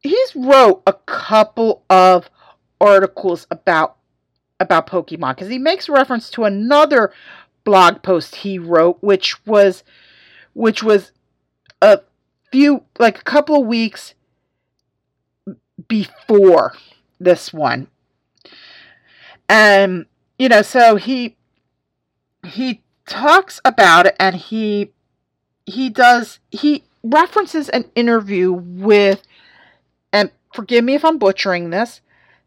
he's 0.00 0.36
wrote 0.36 0.82
a 0.86 0.92
couple 0.92 1.84
of 1.90 2.30
articles 2.80 3.46
about 3.50 3.96
about 4.60 4.86
Pokemon 4.86 5.34
because 5.34 5.48
he 5.48 5.58
makes 5.58 5.88
reference 5.88 6.30
to 6.30 6.44
another 6.44 7.12
blog 7.64 8.02
post 8.02 8.36
he 8.36 8.58
wrote 8.58 8.98
which 9.02 9.44
was 9.46 9.84
which 10.54 10.82
was 10.82 11.12
a 11.82 12.00
few 12.50 12.84
like 12.98 13.18
a 13.18 13.24
couple 13.24 13.60
of 13.60 13.66
weeks 13.66 14.14
before 15.86 16.74
this 17.20 17.52
one. 17.52 17.88
And 19.48 20.06
you 20.38 20.48
know, 20.48 20.62
so 20.62 20.96
he 20.96 21.36
he 22.46 22.82
talks 23.08 23.60
about 23.64 24.06
it 24.06 24.14
and 24.20 24.36
he 24.36 24.92
he 25.64 25.88
does 25.88 26.38
he 26.50 26.84
references 27.02 27.68
an 27.70 27.84
interview 27.94 28.52
with 28.52 29.22
and 30.12 30.30
forgive 30.52 30.84
me 30.84 30.94
if 30.94 31.04
I'm 31.04 31.18
butchering 31.18 31.70
this 31.70 32.00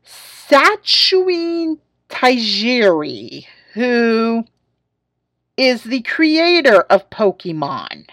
Sachuen 0.05 1.79
Tajiri 2.09 3.45
who 3.73 4.45
is 5.57 5.83
the 5.83 6.01
creator 6.01 6.81
of 6.81 7.09
Pokemon. 7.09 8.07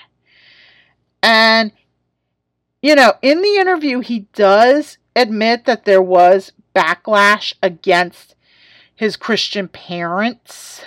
And 1.23 1.73
you 2.83 2.95
know 2.95 3.15
in 3.21 3.43
the 3.43 3.57
interview 3.57 4.01
he 4.01 4.21
does 4.33 4.99
admit 5.15 5.67
that 5.67 5.85
there 5.85 6.03
was 6.03 6.53
backlash 6.75 7.53
against 7.63 8.35
his 8.95 9.17
Christian 9.17 9.69
parents 9.69 10.83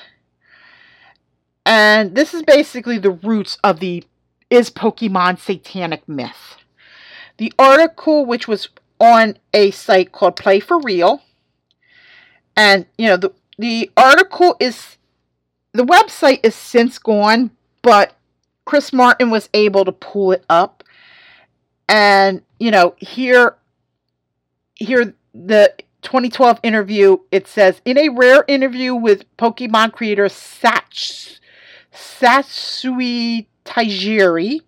and 1.66 2.16
this 2.16 2.34
is 2.34 2.44
basically 2.44 2.98
the 2.98 3.12
roots 3.12 3.58
of 3.64 3.80
the 3.80 4.04
Is 4.50 4.70
Pokemon 4.70 5.40
Satanic 5.40 6.08
Myth. 6.08 6.58
The 7.38 7.54
article, 7.58 8.26
which 8.26 8.48
was 8.48 8.70
on 9.00 9.38
a 9.54 9.72
site 9.72 10.12
called 10.12 10.36
Play 10.36 10.60
for 10.60 10.80
Real, 10.80 11.24
and 12.56 12.86
you 12.98 13.08
know, 13.08 13.18
the, 13.18 13.34
the 13.58 13.92
article 13.96 14.56
is 14.60 14.98
the 15.74 15.86
website 15.86 16.40
is 16.44 16.56
since 16.56 16.98
gone, 16.98 17.52
but 17.82 18.16
Chris 18.66 18.92
Martin 18.94 19.30
was 19.30 19.50
able 19.54 19.86
to 19.86 19.92
pull 19.92 20.32
it 20.32 20.46
up. 20.50 20.84
And, 21.88 22.42
you 22.60 22.72
know, 22.72 22.96
here 22.98 23.58
here 24.76 25.14
the 25.34 25.74
2012 26.02 26.60
interview, 26.64 27.18
it 27.32 27.48
says 27.48 27.82
in 27.86 27.98
a 27.98 28.10
rare 28.10 28.44
interview 28.48 28.96
with 28.96 29.26
Pokemon 29.38 29.94
creator 29.94 30.26
Satch 30.26 31.40
Sasui 31.94 33.48
Tajiri, 33.66 34.62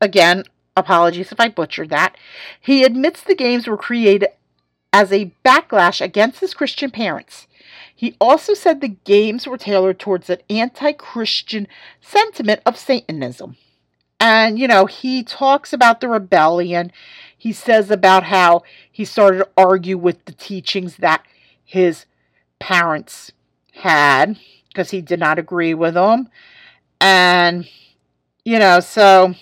again, 0.00 0.44
apologies 0.76 1.32
if 1.32 1.40
I 1.40 1.48
butchered 1.48 1.90
that, 1.90 2.16
he 2.60 2.84
admits 2.84 3.22
the 3.22 3.34
games 3.34 3.66
were 3.66 3.76
created 3.76 4.28
as 4.92 5.12
a 5.12 5.32
backlash 5.44 6.00
against 6.00 6.40
his 6.40 6.54
Christian 6.54 6.90
parents. 6.90 7.46
He 7.94 8.16
also 8.20 8.54
said 8.54 8.80
the 8.80 8.88
games 8.88 9.46
were 9.46 9.58
tailored 9.58 9.98
towards 9.98 10.30
an 10.30 10.38
anti 10.48 10.92
Christian 10.92 11.68
sentiment 12.00 12.60
of 12.64 12.76
Satanism. 12.76 13.56
And, 14.18 14.58
you 14.58 14.68
know, 14.68 14.86
he 14.86 15.22
talks 15.22 15.72
about 15.72 16.00
the 16.00 16.08
rebellion. 16.08 16.92
He 17.36 17.52
says 17.52 17.90
about 17.90 18.24
how 18.24 18.62
he 18.90 19.04
started 19.04 19.38
to 19.38 19.48
argue 19.56 19.96
with 19.96 20.24
the 20.26 20.32
teachings 20.32 20.96
that 20.96 21.24
his 21.64 22.04
parents 22.58 23.32
had 23.74 24.38
because 24.68 24.90
he 24.90 25.00
did 25.00 25.18
not 25.18 25.38
agree 25.38 25.72
with 25.72 25.94
them 25.94 26.28
and 27.00 27.68
you 28.44 28.58
know 28.58 28.80
so 28.80 29.34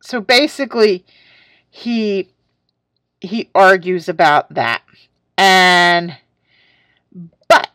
so 0.00 0.20
basically 0.20 1.04
he 1.70 2.28
he 3.20 3.50
argues 3.54 4.08
about 4.08 4.54
that. 4.54 4.82
And 5.36 6.16
but 7.48 7.70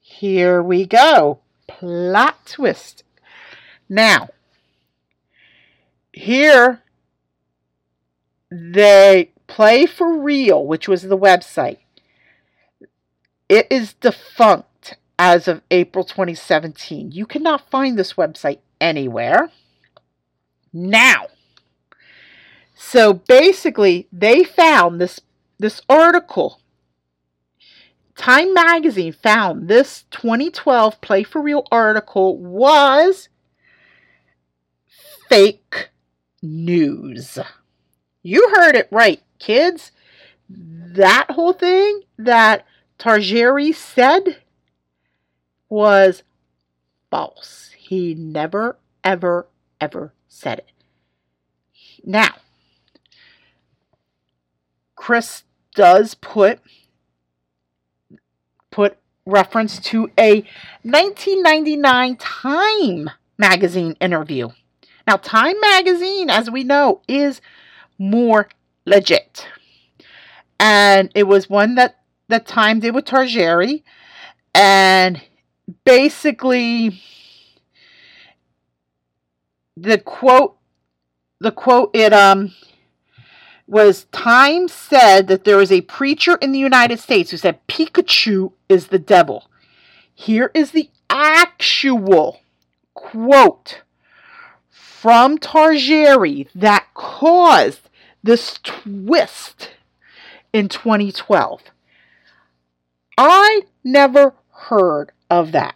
here 0.00 0.62
we 0.62 0.86
go. 0.86 1.40
Plot 1.66 2.46
twist. 2.46 3.04
Now 3.88 4.28
here 6.12 6.80
they 8.50 9.30
play 9.46 9.84
for 9.84 10.16
real 10.16 10.64
which 10.64 10.88
was 10.88 11.02
the 11.02 11.18
website. 11.18 11.78
It 13.48 13.66
is 13.70 13.94
defunct 13.94 14.68
as 15.18 15.48
of 15.48 15.62
April 15.70 16.04
2017. 16.04 17.12
You 17.12 17.26
cannot 17.26 17.70
find 17.70 17.98
this 17.98 18.14
website 18.14 18.58
anywhere. 18.80 19.50
Now, 20.72 21.28
so 22.74 23.12
basically, 23.12 24.08
they 24.12 24.44
found 24.44 25.00
this 25.00 25.20
this 25.58 25.80
article. 25.88 26.60
Time 28.16 28.54
magazine 28.54 29.12
found 29.12 29.68
this 29.68 30.04
2012 30.10 31.00
Play 31.00 31.24
for 31.24 31.40
Real 31.40 31.66
article 31.72 32.38
was 32.38 33.28
fake 35.28 35.90
news. 36.42 37.38
You 38.22 38.48
heard 38.54 38.76
it 38.76 38.88
right, 38.90 39.20
kids. 39.38 39.90
That 40.48 41.30
whole 41.30 41.52
thing 41.52 42.02
that 42.18 42.64
Tajiri 42.98 43.74
said 43.74 44.42
was 45.74 46.22
false. 47.10 47.70
He 47.76 48.14
never, 48.14 48.78
ever, 49.02 49.48
ever 49.80 50.14
said 50.28 50.60
it. 50.60 50.72
Now, 52.04 52.34
Chris 54.94 55.42
does 55.74 56.14
put 56.14 56.60
put 58.70 58.98
reference 59.26 59.80
to 59.80 60.10
a 60.18 60.44
1999 60.82 62.16
Time 62.16 63.10
magazine 63.36 63.96
interview. 64.00 64.48
Now, 65.08 65.16
Time 65.16 65.56
magazine, 65.60 66.30
as 66.30 66.50
we 66.50 66.62
know, 66.62 67.00
is 67.08 67.40
more 67.98 68.48
legit. 68.86 69.48
And 70.60 71.10
it 71.16 71.24
was 71.24 71.50
one 71.50 71.74
that 71.74 71.98
that 72.28 72.46
Time 72.46 72.78
did 72.78 72.94
with 72.94 73.06
Tajiri. 73.06 73.82
And 74.54 75.20
basically 75.84 77.00
the 79.76 79.98
quote 79.98 80.56
the 81.40 81.50
quote 81.50 81.90
it 81.94 82.12
um 82.12 82.52
was 83.66 84.04
Time 84.12 84.68
said 84.68 85.26
that 85.28 85.44
there 85.44 85.56
was 85.56 85.72
a 85.72 85.80
preacher 85.82 86.36
in 86.36 86.52
the 86.52 86.58
United 86.58 86.98
States 87.00 87.30
who 87.30 87.36
said 87.36 87.66
Pikachu 87.66 88.52
is 88.68 88.88
the 88.88 88.98
devil. 88.98 89.48
Here 90.14 90.50
is 90.54 90.72
the 90.72 90.90
actual 91.08 92.40
quote 92.92 93.82
from 94.70 95.38
Tarjari 95.38 96.48
that 96.54 96.86
caused 96.94 97.88
this 98.22 98.58
twist 98.62 99.70
in 100.52 100.68
2012. 100.68 101.62
I 103.16 103.62
never 103.82 104.34
heard 104.50 105.12
of 105.30 105.52
that. 105.52 105.74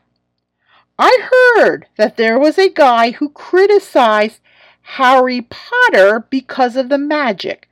I 0.98 1.28
heard 1.30 1.86
that 1.96 2.16
there 2.16 2.38
was 2.38 2.58
a 2.58 2.70
guy 2.70 3.12
who 3.12 3.28
criticized 3.28 4.40
Harry 4.82 5.42
Potter 5.42 6.26
because 6.28 6.76
of 6.76 6.88
the 6.88 6.98
magic, 6.98 7.68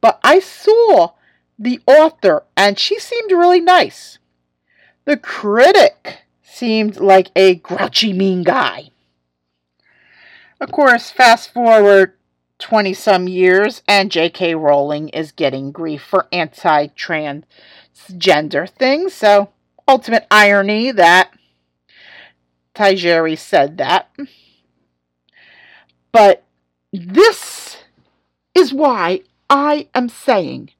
but 0.00 0.20
I 0.22 0.40
saw 0.40 1.12
the 1.58 1.80
author 1.86 2.44
and 2.56 2.78
she 2.78 2.98
seemed 2.98 3.32
really 3.32 3.60
nice. 3.60 4.18
The 5.04 5.16
critic 5.16 6.18
seemed 6.42 6.98
like 6.98 7.30
a 7.36 7.54
grouchy, 7.54 8.12
mean 8.12 8.42
guy. 8.42 8.90
Of 10.60 10.72
course, 10.72 11.10
fast 11.10 11.52
forward 11.52 12.14
20 12.58 12.94
some 12.94 13.28
years, 13.28 13.82
and 13.86 14.10
J.K. 14.10 14.54
Rowling 14.54 15.10
is 15.10 15.32
getting 15.32 15.70
grief 15.70 16.02
for 16.02 16.26
anti 16.32 16.88
transgender 16.88 18.68
things. 18.68 19.12
So, 19.12 19.50
ultimate 19.88 20.26
irony 20.30 20.90
that 20.92 21.30
Tajiri 22.74 23.38
said 23.38 23.78
that. 23.78 24.10
But 26.12 26.44
this 26.92 27.76
is 28.54 28.72
why 28.72 29.20
I 29.48 29.88
am 29.94 30.08
saying 30.08 30.70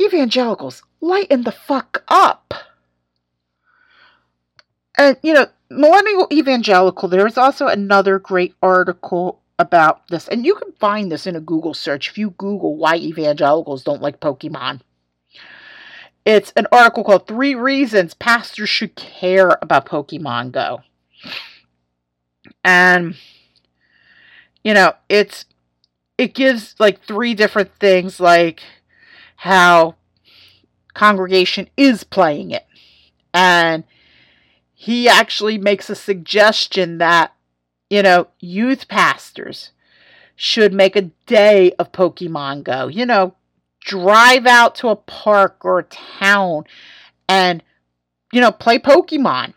evangelicals 0.00 0.82
lighten 1.00 1.44
the 1.44 1.52
fuck 1.52 2.04
up. 2.08 2.54
And, 4.96 5.16
you 5.22 5.32
know, 5.32 5.46
Millennial 5.70 6.26
Evangelical, 6.32 7.08
there 7.08 7.26
is 7.26 7.38
also 7.38 7.66
another 7.66 8.18
great 8.18 8.54
article 8.62 9.40
about 9.58 10.08
this, 10.08 10.26
and 10.26 10.44
you 10.44 10.54
can 10.54 10.72
find 10.72 11.12
this 11.12 11.26
in 11.26 11.36
a 11.36 11.40
Google 11.40 11.74
search 11.74 12.08
if 12.08 12.18
you 12.18 12.30
Google 12.30 12.76
why 12.76 12.96
evangelicals 12.96 13.84
don't 13.84 14.02
like 14.02 14.20
Pokemon. 14.20 14.80
It's 16.30 16.52
an 16.54 16.68
article 16.70 17.02
called 17.02 17.26
Three 17.26 17.56
Reasons 17.56 18.14
Pastors 18.14 18.68
Should 18.68 18.94
Care 18.94 19.58
About 19.60 19.86
Pokemon 19.86 20.52
Go. 20.52 20.82
And, 22.64 23.16
you 24.62 24.72
know, 24.72 24.92
it's, 25.08 25.44
it 26.18 26.34
gives 26.34 26.76
like 26.78 27.02
three 27.02 27.34
different 27.34 27.74
things, 27.80 28.20
like 28.20 28.62
how 29.34 29.96
congregation 30.94 31.68
is 31.76 32.04
playing 32.04 32.52
it. 32.52 32.66
And 33.34 33.82
he 34.72 35.08
actually 35.08 35.58
makes 35.58 35.90
a 35.90 35.96
suggestion 35.96 36.98
that 36.98 37.34
you 37.90 38.04
know, 38.04 38.28
youth 38.38 38.86
pastors 38.86 39.72
should 40.36 40.72
make 40.72 40.94
a 40.94 41.10
day 41.26 41.72
of 41.72 41.90
Pokemon 41.92 42.62
Go. 42.62 42.86
You 42.86 43.04
know, 43.04 43.34
drive 43.80 44.46
out 44.46 44.74
to 44.76 44.88
a 44.88 44.96
park 44.96 45.64
or 45.64 45.80
a 45.80 45.84
town 45.84 46.64
and, 47.28 47.62
you 48.32 48.40
know, 48.40 48.52
play 48.52 48.78
Pokemon. 48.78 49.54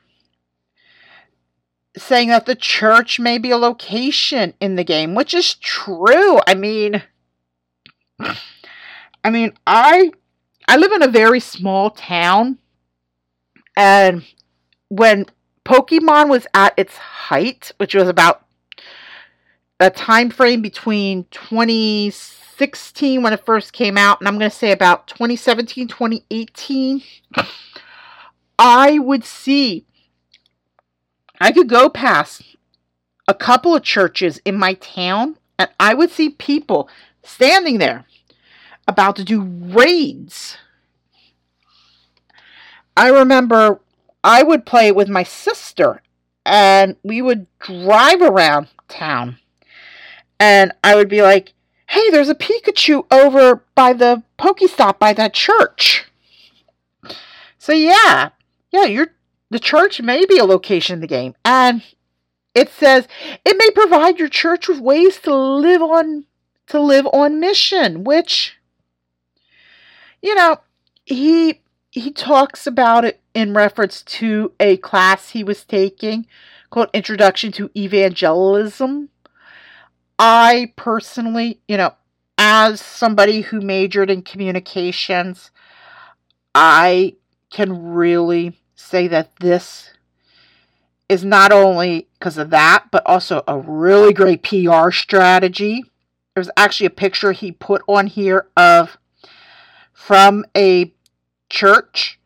Saying 1.96 2.30
that 2.30 2.48
the 2.48 2.56
church 2.56 3.20
may 3.20 3.38
be 3.38 3.52
a 3.52 3.58
location 3.58 4.56
in 4.60 4.76
the 4.76 4.84
game, 4.84 5.14
which 5.14 5.34
is 5.34 5.54
true. 5.54 6.40
I 6.48 6.56
mean, 6.56 7.04
I 9.24 9.30
mean, 9.30 9.54
I 9.68 10.12
I 10.68 10.78
live 10.78 10.92
in 10.92 11.04
a 11.04 11.08
very 11.08 11.40
small 11.40 11.92
town, 11.92 12.58
and 13.78 14.26
when 14.90 15.28
Pokemon 15.66 16.30
was 16.30 16.48
at 16.56 16.74
its 16.78 16.98
height, 16.98 17.72
which 17.78 17.94
was 17.94 18.08
about 18.08 18.44
a 19.80 19.92
time 19.92 20.30
frame 20.30 20.62
between 20.62 21.26
2016 21.32 22.43
when 23.22 23.34
it 23.34 23.46
first 23.46 23.74
came 23.74 23.98
out, 23.98 24.20
and 24.20 24.28
I'm 24.28 24.38
going 24.38 24.50
to 24.50 24.56
say 24.56 24.72
about 24.72 25.08
2017, 25.08 25.88
2018. 25.88 27.04
I 28.60 29.00
would 29.00 29.24
see, 29.24 29.86
I 31.42 31.52
could 31.52 31.68
go 31.68 31.90
past 31.90 32.42
a 33.28 33.34
couple 33.34 33.76
of 33.76 33.84
churches 33.84 34.40
in 34.46 34.56
my 34.56 34.76
town, 34.76 35.38
and 35.58 35.70
I 35.80 35.94
would 35.94 36.12
see 36.12 36.30
people 36.30 36.90
standing 37.24 37.78
there 37.78 38.06
about 38.88 39.16
to 39.16 39.24
do 39.24 39.42
raids. 39.42 40.58
I 42.96 43.10
remember 43.10 43.80
I 44.24 44.44
would 44.44 44.66
play 44.66 44.92
with 44.92 45.10
my 45.10 45.24
sister 45.24 46.02
and 46.46 46.96
we 47.04 47.22
would 47.22 47.48
drive 47.60 48.22
around 48.22 48.68
town. 48.88 49.38
And 50.40 50.74
I 50.84 50.96
would 50.96 51.10
be 51.10 51.22
like, 51.22 51.54
hey, 51.94 52.10
there's 52.10 52.30
a 52.30 52.36
Pikachu 52.36 53.06
over 53.12 53.64
by 53.76 53.94
the 53.94 54.24
Pokestop 54.40 54.98
by 54.98 55.14
that 55.14 55.34
church. 55.34 56.06
So 57.60 57.72
yeah, 57.72 58.30
yeah, 58.72 58.86
you're 58.86 59.14
the 59.52 59.60
church 59.60 60.02
may 60.02 60.26
be 60.26 60.40
a 60.40 60.44
location 60.44 60.96
in 60.96 61.02
the 61.02 61.08
game. 61.08 61.36
And 61.46 61.84
it 62.56 62.70
says 62.70 63.08
it 63.46 63.58
may 63.58 63.70
provide 63.70 64.18
your 64.18 64.28
church 64.28 64.68
with 64.68 64.80
ways 64.80 65.20
to 65.20 65.36
live 65.36 65.84
on 65.84 66.26
to 66.68 66.82
live 66.82 67.06
on 67.14 67.40
mission, 67.40 68.04
which 68.04 68.58
you 70.24 70.34
know, 70.34 70.62
he 71.06 71.62
he 71.92 72.10
talks 72.10 72.66
about 72.66 73.06
it 73.06 73.22
in 73.36 73.54
reference 73.54 74.02
to 74.02 74.52
a 74.60 74.78
class 74.78 75.30
he 75.30 75.44
was 75.44 75.64
taking 75.64 76.26
called 76.72 76.90
Introduction 76.92 77.52
to 77.52 77.70
Evangelism. 77.78 79.10
I 80.26 80.72
personally, 80.78 81.60
you 81.68 81.76
know, 81.76 81.96
as 82.38 82.80
somebody 82.80 83.42
who 83.42 83.60
majored 83.60 84.10
in 84.10 84.22
communications, 84.22 85.52
I 86.56 87.16
can 87.52 87.92
really 87.92 88.58
say 88.74 89.10
that 89.10 89.36
this 89.42 89.92
is 91.10 91.26
not 91.26 91.52
only 91.52 92.08
because 92.18 92.38
of 92.38 92.52
that, 92.52 92.86
but 92.90 93.04
also 93.06 93.44
a 93.50 93.60
really 93.60 94.14
great 94.14 94.44
PR 94.44 94.92
strategy. 94.92 95.84
There's 96.36 96.50
actually 96.56 96.88
a 96.88 96.92
picture 96.92 97.34
he 97.34 97.52
put 97.52 97.82
on 97.86 98.08
here 98.08 98.48
of 98.56 98.98
from 99.92 100.46
a 100.56 100.94
church 101.50 102.18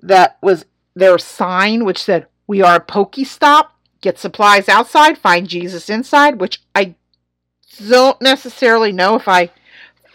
that 0.00 0.36
was 0.42 0.66
their 0.94 1.16
sign, 1.16 1.86
which 1.86 2.02
said, 2.02 2.26
We 2.46 2.60
are 2.60 2.76
a 2.76 2.84
Pokestop, 2.84 3.68
Get 4.02 4.18
supplies 4.18 4.68
outside, 4.68 5.16
find 5.16 5.48
Jesus 5.48 5.88
inside, 5.90 6.40
which 6.40 6.62
I 6.74 6.94
don't 7.78 8.20
necessarily 8.20 8.92
know 8.92 9.14
if 9.14 9.28
I 9.28 9.50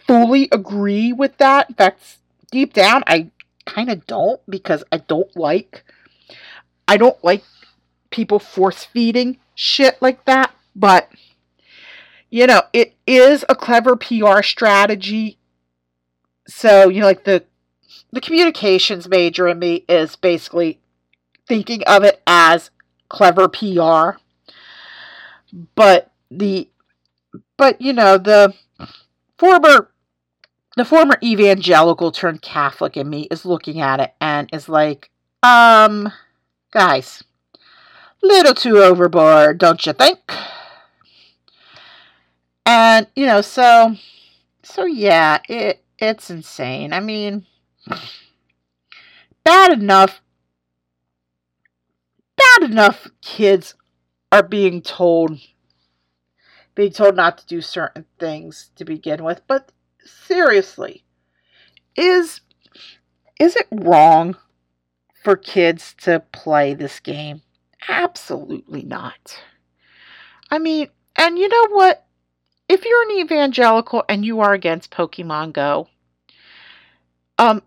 fully 0.07 0.49
agree 0.51 1.13
with 1.13 1.37
that. 1.37 1.69
In 1.69 1.75
fact, 1.75 2.17
deep 2.51 2.73
down, 2.73 3.03
I 3.07 3.29
kind 3.65 3.89
of 3.89 4.05
don't 4.05 4.41
because 4.49 4.83
I 4.91 4.97
don't 4.97 5.33
like 5.35 5.83
I 6.87 6.97
don't 6.97 7.21
like 7.23 7.43
people 8.09 8.39
force 8.39 8.83
feeding 8.83 9.37
shit 9.55 10.01
like 10.01 10.25
that, 10.25 10.53
but 10.75 11.09
you 12.29 12.47
know, 12.47 12.63
it 12.73 12.95
is 13.05 13.45
a 13.47 13.55
clever 13.55 13.95
PR 13.95 14.41
strategy. 14.41 15.37
So, 16.47 16.89
you 16.89 17.01
know, 17.01 17.05
like 17.05 17.25
the 17.25 17.43
the 18.11 18.21
communications 18.21 19.07
major 19.07 19.47
in 19.47 19.59
me 19.59 19.85
is 19.87 20.15
basically 20.15 20.79
thinking 21.47 21.83
of 21.83 22.03
it 22.03 22.21
as 22.27 22.69
clever 23.09 23.47
PR. 23.47 24.19
But 25.75 26.11
the 26.29 26.69
but 27.57 27.81
you 27.81 27.93
know, 27.93 28.17
the 28.17 28.53
former 29.37 29.91
the 30.75 30.85
former 30.85 31.17
evangelical 31.23 32.11
turned 32.11 32.41
Catholic 32.41 32.97
in 32.97 33.09
me 33.09 33.27
is 33.29 33.45
looking 33.45 33.79
at 33.79 33.99
it 33.99 34.13
and 34.19 34.49
is 34.51 34.67
like, 34.67 35.11
um, 35.43 36.11
guys, 36.71 37.23
little 38.23 38.55
too 38.55 38.79
overboard, 38.79 39.59
don't 39.59 39.85
you 39.85 39.93
think? 39.93 40.19
And 42.65 43.07
you 43.15 43.25
know, 43.25 43.41
so 43.41 43.95
so 44.63 44.85
yeah, 44.85 45.39
it 45.47 45.83
it's 45.99 46.29
insane. 46.29 46.93
I 46.93 46.99
mean, 46.99 47.45
bad 49.43 49.71
enough 49.71 50.21
bad 52.35 52.69
enough 52.69 53.07
kids 53.21 53.75
are 54.31 54.43
being 54.43 54.81
told 54.81 55.39
being 56.75 56.91
told 56.91 57.15
not 57.15 57.37
to 57.37 57.45
do 57.45 57.61
certain 57.61 58.05
things 58.19 58.71
to 58.75 58.85
begin 58.85 59.23
with 59.23 59.41
but 59.47 59.71
seriously 60.05 61.03
is 61.95 62.41
is 63.39 63.55
it 63.55 63.67
wrong 63.71 64.35
for 65.23 65.35
kids 65.35 65.95
to 65.99 66.19
play 66.31 66.73
this 66.73 66.99
game 66.99 67.41
absolutely 67.89 68.83
not 68.83 69.41
i 70.51 70.59
mean 70.59 70.89
And 71.15 71.37
you 71.37 71.47
know 71.47 71.67
what? 71.69 72.05
If 72.67 72.85
you're 72.85 73.03
an 73.03 73.19
evangelical 73.19 74.03
and 74.09 74.25
you 74.25 74.39
are 74.39 74.53
against 74.53 74.91
Pokemon 74.91 75.53
Go, 75.53 75.87
um, 77.37 77.61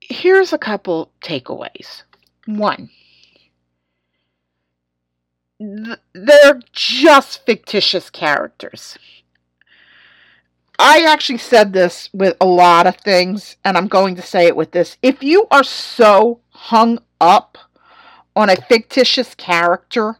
here's 0.00 0.52
a 0.52 0.58
couple 0.58 1.12
takeaways. 1.22 2.02
One, 2.46 2.90
they're 5.60 6.60
just 6.72 7.44
fictitious 7.44 8.08
characters. 8.08 8.98
I 10.78 11.04
actually 11.06 11.38
said 11.38 11.74
this 11.74 12.08
with 12.14 12.36
a 12.40 12.46
lot 12.46 12.86
of 12.86 12.96
things, 12.96 13.56
and 13.64 13.76
I'm 13.76 13.88
going 13.88 14.16
to 14.16 14.22
say 14.22 14.46
it 14.46 14.56
with 14.56 14.70
this. 14.70 14.96
If 15.02 15.22
you 15.22 15.46
are 15.50 15.62
so 15.62 16.40
hung 16.48 16.98
up 17.20 17.58
on 18.34 18.48
a 18.48 18.56
fictitious 18.56 19.34
character 19.34 20.16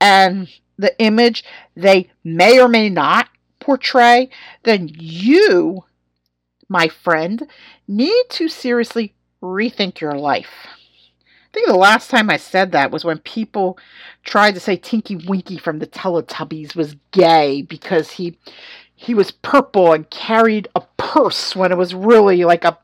and 0.00 0.48
the 0.78 0.96
image 1.00 1.44
they 1.74 2.10
may 2.22 2.60
or 2.60 2.68
may 2.68 2.88
not 2.88 3.28
portray, 3.58 4.30
then 4.62 4.88
you, 4.92 5.84
my 6.68 6.86
friend, 6.86 7.48
need 7.88 8.24
to 8.30 8.48
seriously 8.48 9.14
rethink 9.42 10.00
your 10.00 10.14
life. 10.14 10.68
I 11.54 11.56
think 11.56 11.68
the 11.68 11.76
last 11.76 12.10
time 12.10 12.30
I 12.30 12.36
said 12.36 12.72
that 12.72 12.90
was 12.90 13.04
when 13.04 13.18
people 13.18 13.78
tried 14.24 14.54
to 14.54 14.60
say 14.60 14.74
Tinky 14.74 15.14
Winky 15.14 15.56
from 15.56 15.78
the 15.78 15.86
Teletubbies 15.86 16.74
was 16.74 16.96
gay 17.12 17.62
because 17.62 18.10
he 18.10 18.36
he 18.96 19.14
was 19.14 19.30
purple 19.30 19.92
and 19.92 20.10
carried 20.10 20.66
a 20.74 20.80
purse 20.96 21.54
when 21.54 21.70
it 21.70 21.78
was 21.78 21.94
really 21.94 22.44
like 22.44 22.64
a 22.64 22.76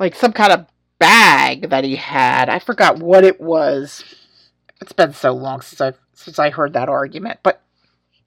like 0.00 0.16
some 0.16 0.32
kind 0.32 0.52
of 0.52 0.66
bag 0.98 1.70
that 1.70 1.84
he 1.84 1.94
had. 1.94 2.48
I 2.48 2.58
forgot 2.58 2.98
what 2.98 3.22
it 3.22 3.40
was. 3.40 4.02
It's 4.80 4.92
been 4.92 5.12
so 5.12 5.30
long 5.30 5.60
since 5.60 5.80
I 5.80 5.92
since 6.12 6.40
I 6.40 6.50
heard 6.50 6.72
that 6.72 6.88
argument, 6.88 7.38
but 7.44 7.62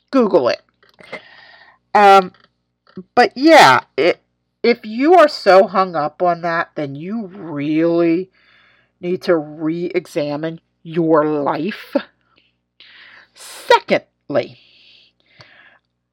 Google 0.10 0.48
it. 0.48 0.62
Um, 1.94 2.32
but 3.14 3.34
yeah, 3.36 3.82
it, 3.98 4.22
if 4.64 4.86
you 4.86 5.16
are 5.16 5.28
so 5.28 5.68
hung 5.68 5.98
up 5.98 6.22
on 6.22 6.44
that, 6.44 6.70
then 6.76 6.96
you 6.96 7.28
really 7.28 8.32
need 9.02 9.22
to 9.24 9.36
re-examine 9.36 10.60
your 10.84 11.26
life. 11.26 11.96
Secondly, 13.34 14.58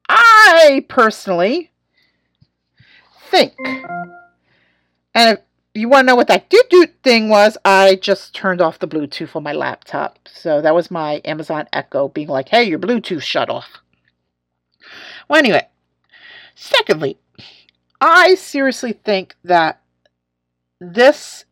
I 0.09 0.85
personally 0.87 1.71
think, 3.29 3.53
and 5.13 5.37
if 5.37 5.39
you 5.73 5.89
want 5.89 6.05
to 6.05 6.07
know 6.07 6.15
what 6.15 6.27
that 6.27 6.49
doot 6.49 6.69
doot 6.69 6.93
thing 7.03 7.29
was, 7.29 7.57
I 7.65 7.95
just 7.95 8.33
turned 8.33 8.61
off 8.61 8.79
the 8.79 8.87
Bluetooth 8.87 9.35
on 9.35 9.43
my 9.43 9.53
laptop. 9.53 10.17
So 10.27 10.61
that 10.61 10.73
was 10.73 10.89
my 10.89 11.21
Amazon 11.25 11.67
Echo 11.73 12.07
being 12.07 12.29
like, 12.29 12.49
hey, 12.49 12.63
your 12.63 12.79
Bluetooth 12.79 13.21
shut 13.21 13.49
off. 13.49 13.67
Well, 15.27 15.39
anyway, 15.39 15.67
secondly, 16.55 17.17
I 17.99 18.35
seriously 18.35 18.93
think 18.93 19.35
that 19.43 19.81
this 20.79 21.43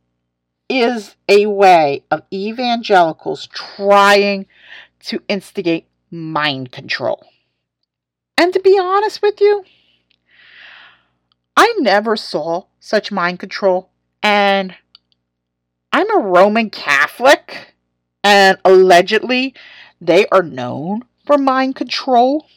is 0.70 1.16
a 1.30 1.46
way 1.46 2.04
of 2.10 2.24
evangelicals 2.34 3.48
trying 3.48 4.46
to 5.00 5.22
instigate 5.28 5.88
mind 6.10 6.72
control. 6.72 7.26
And 8.38 8.54
to 8.54 8.60
be 8.60 8.78
honest 8.80 9.22
with 9.22 9.40
you, 9.40 9.64
I 11.56 11.74
never 11.80 12.16
saw 12.16 12.66
such 12.80 13.12
mind 13.12 13.40
control. 13.40 13.90
And 14.22 14.76
I'm 15.94 16.10
a 16.10 16.22
Roman 16.22 16.70
Catholic, 16.70 17.76
and 18.24 18.58
allegedly 18.66 19.54
they 20.02 20.28
are 20.28 20.44
known 20.44 21.04
for 21.26 21.38
mind 21.38 21.76
control. 21.76 22.48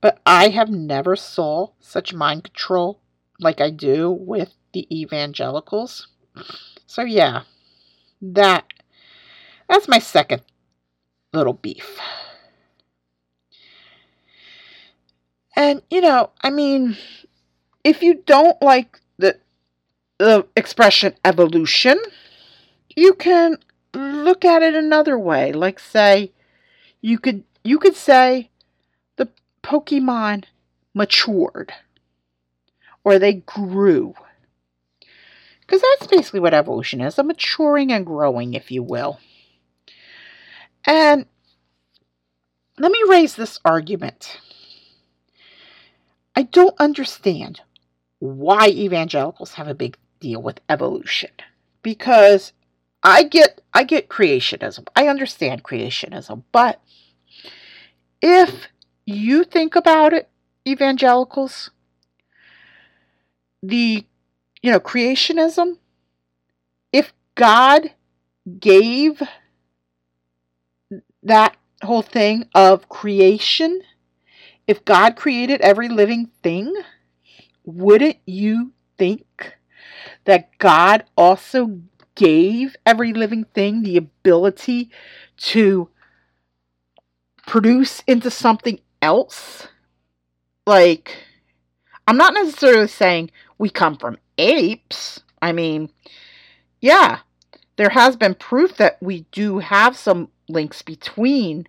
But 0.00 0.20
I 0.24 0.48
have 0.48 0.70
never 0.70 1.16
saw 1.16 1.72
such 1.80 2.14
mind 2.14 2.44
control 2.44 3.00
like 3.40 3.60
I 3.60 3.70
do 3.70 4.10
with 4.10 4.54
the 4.72 4.86
evangelicals. 4.96 6.08
So 6.86 7.02
yeah, 7.02 7.42
that 8.22 8.64
that's 9.68 9.88
my 9.88 9.98
second 9.98 10.42
little 11.32 11.54
beef. 11.54 11.98
And, 15.56 15.82
you 15.90 16.02
know, 16.02 16.30
I 16.42 16.50
mean, 16.50 16.96
if 17.82 18.02
you 18.02 18.22
don't 18.26 18.60
like 18.60 19.00
the, 19.18 19.38
the 20.18 20.46
expression 20.54 21.14
evolution, 21.24 21.98
you 22.94 23.14
can 23.14 23.58
look 23.94 24.44
at 24.44 24.62
it 24.62 24.74
another 24.74 25.18
way. 25.18 25.52
Like, 25.52 25.78
say, 25.78 26.32
you 27.00 27.18
could 27.18 27.44
you 27.64 27.78
could 27.78 27.96
say 27.96 28.50
the 29.16 29.28
Pokemon 29.62 30.44
matured 30.94 31.72
or 33.04 33.18
they 33.18 33.34
grew. 33.34 34.14
Because 35.66 35.82
that's 35.82 36.06
basically 36.06 36.40
what 36.40 36.54
evolution 36.54 37.00
is 37.00 37.18
a 37.18 37.24
maturing 37.24 37.92
and 37.92 38.06
growing, 38.06 38.54
if 38.54 38.70
you 38.70 38.82
will. 38.82 39.18
And 40.84 41.26
let 42.78 42.92
me 42.92 43.02
raise 43.08 43.34
this 43.34 43.58
argument. 43.64 44.40
I 46.36 46.42
don't 46.42 46.78
understand 46.78 47.62
why 48.18 48.68
evangelicals 48.68 49.54
have 49.54 49.68
a 49.68 49.74
big 49.74 49.96
deal 50.20 50.40
with 50.40 50.60
evolution 50.68 51.30
because 51.82 52.52
I 53.02 53.22
get 53.22 53.60
I 53.72 53.84
get 53.84 54.08
creationism. 54.08 54.86
I 54.94 55.08
understand 55.08 55.62
creationism, 55.62 56.42
but 56.52 56.80
if 58.20 58.68
you 59.04 59.44
think 59.44 59.76
about 59.76 60.12
it, 60.12 60.28
evangelicals, 60.66 61.70
the 63.62 64.04
you 64.66 64.72
know, 64.72 64.80
creationism, 64.80 65.78
if 66.92 67.12
God 67.36 67.92
gave 68.58 69.22
that 71.22 71.56
whole 71.82 72.02
thing 72.02 72.48
of 72.54 72.88
creation 72.88 73.82
if 74.66 74.84
God 74.84 75.16
created 75.16 75.60
every 75.60 75.88
living 75.88 76.30
thing, 76.42 76.74
wouldn't 77.64 78.16
you 78.26 78.72
think 78.98 79.56
that 80.24 80.58
God 80.58 81.04
also 81.16 81.80
gave 82.16 82.74
every 82.84 83.12
living 83.12 83.44
thing 83.54 83.82
the 83.82 83.96
ability 83.96 84.90
to 85.38 85.88
produce 87.46 88.02
into 88.08 88.30
something 88.30 88.80
else? 89.00 89.68
Like, 90.66 91.16
I'm 92.08 92.16
not 92.16 92.34
necessarily 92.34 92.88
saying 92.88 93.30
we 93.58 93.70
come 93.70 93.96
from 93.96 94.18
apes. 94.38 95.20
I 95.42 95.52
mean, 95.52 95.90
yeah, 96.80 97.20
there 97.76 97.90
has 97.90 98.16
been 98.16 98.34
proof 98.34 98.76
that 98.76 98.98
we 99.02 99.26
do 99.32 99.58
have 99.58 99.96
some 99.96 100.30
links 100.48 100.82
between 100.82 101.66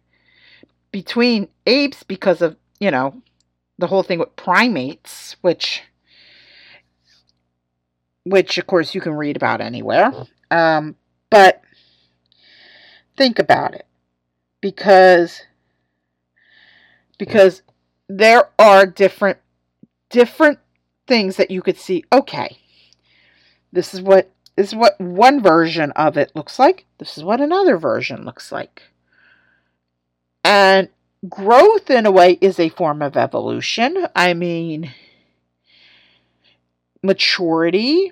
between 0.91 1.49
apes 1.65 2.03
because 2.03 2.41
of 2.41 2.55
you 2.80 2.91
know, 2.91 3.22
the 3.78 3.88
whole 3.88 4.03
thing 4.03 4.20
with 4.20 4.36
primates, 4.36 5.36
which 5.41 5.84
which 8.24 8.57
of 8.57 8.68
course 8.68 8.93
you 8.93 9.01
can 9.01 9.13
read 9.13 9.36
about 9.36 9.61
anywhere. 9.61 10.11
Um, 10.51 10.95
but 11.30 11.61
think 13.15 13.39
about 13.39 13.74
it. 13.74 13.86
Because 14.61 15.41
because 17.18 17.61
there 18.09 18.49
are 18.59 18.86
different 18.86 19.39
different 20.09 20.59
things 21.08 21.38
that 21.38 21.51
you 21.51 21.62
could 21.62 21.78
see. 21.78 22.03
Okay. 22.12 22.58
This 23.72 23.93
is 23.93 24.01
what 24.01 24.30
this 24.55 24.70
is 24.70 24.76
what 24.76 24.99
one 24.99 25.41
version 25.41 25.91
of 25.91 26.18
it 26.18 26.32
looks 26.36 26.58
like. 26.58 26.86
This 26.97 27.18
is 27.18 27.24
what 27.24 27.39
another 27.39 27.78
version 27.78 28.26
looks 28.26 28.51
like. 28.51 28.84
And 30.43 30.89
growth 31.30 31.89
in 31.89 32.05
a 32.05 32.12
way 32.12 32.38
is 32.41 32.60
a 32.60 32.70
form 32.70 33.01
of 33.01 33.16
evolution. 33.16 34.08
I 34.16 34.34
mean, 34.34 34.93
maturity, 37.03 38.12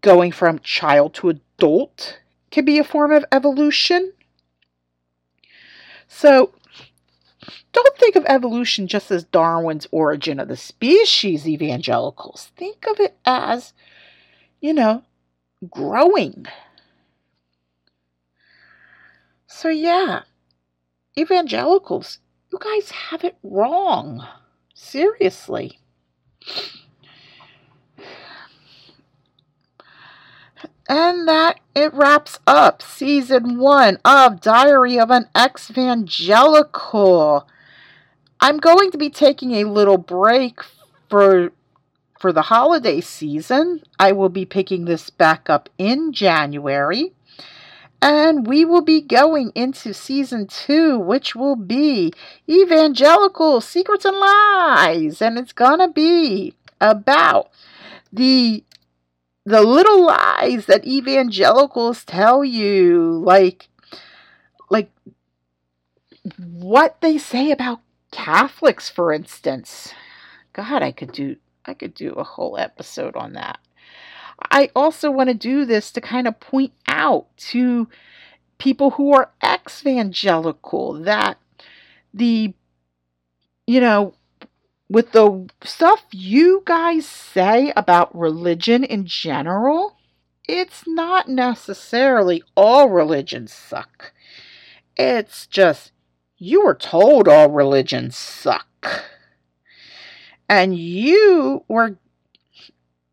going 0.00 0.32
from 0.32 0.58
child 0.58 1.14
to 1.14 1.30
adult, 1.30 2.18
can 2.50 2.64
be 2.64 2.78
a 2.78 2.84
form 2.84 3.12
of 3.12 3.24
evolution. 3.32 4.12
So, 6.06 6.52
don't 7.72 7.98
think 7.98 8.16
of 8.16 8.24
evolution 8.26 8.86
just 8.86 9.10
as 9.10 9.24
Darwin's 9.24 9.86
origin 9.90 10.38
of 10.38 10.48
the 10.48 10.56
species, 10.56 11.48
evangelicals. 11.48 12.50
Think 12.56 12.86
of 12.86 13.00
it 13.00 13.16
as, 13.24 13.72
you 14.60 14.74
know, 14.74 15.02
growing. 15.70 16.46
So, 19.46 19.68
yeah 19.68 20.22
evangelicals, 21.16 22.18
you 22.50 22.58
guys 22.58 22.90
have 22.90 23.22
it 23.24 23.36
wrong. 23.42 24.26
Seriously. 24.74 25.78
And 30.88 31.28
that 31.28 31.60
it 31.74 31.92
wraps 31.94 32.38
up 32.46 32.82
season 32.82 33.58
one 33.58 33.98
of 34.04 34.40
Diary 34.40 34.98
of 34.98 35.10
an 35.10 35.28
Exvangelical. 35.34 37.46
I'm 38.42 38.58
going 38.58 38.90
to 38.90 38.98
be 38.98 39.08
taking 39.08 39.52
a 39.52 39.70
little 39.70 39.98
break 39.98 40.58
for 41.08 41.52
for 42.18 42.32
the 42.32 42.42
holiday 42.42 43.00
season. 43.00 43.82
I 44.00 44.10
will 44.10 44.28
be 44.28 44.44
picking 44.44 44.84
this 44.84 45.10
back 45.10 45.48
up 45.48 45.68
in 45.78 46.12
January. 46.12 47.12
And 48.00 48.44
we 48.44 48.64
will 48.64 48.82
be 48.82 49.00
going 49.00 49.52
into 49.54 49.94
season 49.94 50.48
two, 50.48 50.98
which 50.98 51.36
will 51.36 51.54
be 51.54 52.12
Evangelical 52.50 53.60
Secrets 53.60 54.04
and 54.04 54.16
Lies. 54.16 55.22
And 55.22 55.38
it's 55.38 55.52
going 55.52 55.78
to 55.78 55.88
be 55.88 56.54
about 56.80 57.48
the 58.12 58.64
the 59.44 59.62
little 59.62 60.04
lies 60.04 60.66
that 60.66 60.84
evangelicals 60.84 62.04
tell 62.04 62.44
you 62.44 63.22
like 63.24 63.68
like 64.68 64.90
what 66.38 67.00
they 67.00 67.18
say 67.18 67.52
about 67.52 67.80
Catholics 68.12 68.88
for 68.88 69.12
instance 69.12 69.92
god 70.52 70.82
I 70.82 70.92
could 70.92 71.12
do 71.12 71.36
I 71.64 71.74
could 71.74 71.94
do 71.94 72.12
a 72.12 72.24
whole 72.24 72.56
episode 72.56 73.16
on 73.16 73.32
that 73.32 73.58
I 74.50 74.70
also 74.74 75.10
want 75.10 75.28
to 75.28 75.34
do 75.34 75.64
this 75.64 75.90
to 75.92 76.00
kind 76.00 76.28
of 76.28 76.40
point 76.40 76.72
out 76.86 77.26
to 77.38 77.88
people 78.58 78.92
who 78.92 79.12
are 79.12 79.32
evangelical 79.44 80.94
that 81.02 81.38
the 82.14 82.54
you 83.66 83.80
know 83.80 84.14
with 84.92 85.12
the 85.12 85.48
stuff 85.64 86.04
you 86.12 86.62
guys 86.66 87.06
say 87.06 87.72
about 87.74 88.14
religion 88.14 88.84
in 88.84 89.06
general, 89.06 89.96
it's 90.46 90.82
not 90.86 91.28
necessarily 91.28 92.42
all 92.54 92.90
religions 92.90 93.54
suck. 93.54 94.12
It's 94.98 95.46
just 95.46 95.92
you 96.42 96.64
were 96.64 96.74
told 96.74 97.28
all 97.28 97.48
religions 97.48 98.16
suck. 98.16 99.04
And 100.48 100.76
you 100.76 101.64
were 101.68 101.96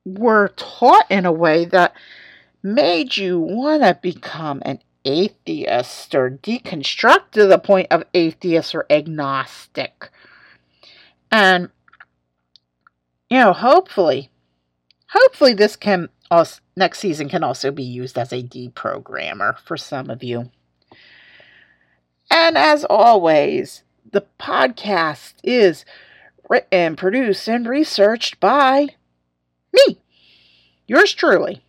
were 0.04 0.52
taught 0.56 1.06
in 1.12 1.28
a 1.28 1.32
way 1.32 1.66
that 1.66 1.94
made 2.64 3.16
you 3.18 3.40
want 3.40 3.84
to 3.84 4.00
become 4.02 4.64
an 4.66 4.80
atheist 5.06 6.16
or 6.16 6.32
deconstruct 6.32 7.30
to 7.34 7.46
the 7.46 7.60
point 7.60 7.86
of 7.92 8.04
atheist 8.16 8.74
or 8.74 8.88
agnostic. 8.90 10.10
And, 11.32 11.70
you 13.30 13.38
know, 13.38 13.54
hopefully, 13.54 14.32
hopefully 15.10 15.54
this 15.54 15.76
can 15.76 16.10
also, 16.32 16.62
next 16.76 16.98
season 16.98 17.30
can 17.30 17.44
also 17.44 17.70
be 17.70 17.84
used 17.84 18.18
as 18.18 18.34
a 18.34 18.42
deprogrammer 18.42 19.60
for 19.60 19.78
some 19.78 20.10
of 20.10 20.24
you. 20.24 20.50
And 22.30 22.58
as 22.58 22.86
always, 22.86 23.84
the 24.12 24.26
podcast 24.40 25.34
is 25.44 25.86
written, 26.50 26.96
produced, 26.96 27.48
and 27.48 27.68
researched 27.68 28.40
by 28.40 28.88
me, 29.74 30.00
yours 30.88 31.14
truly. 31.14 31.64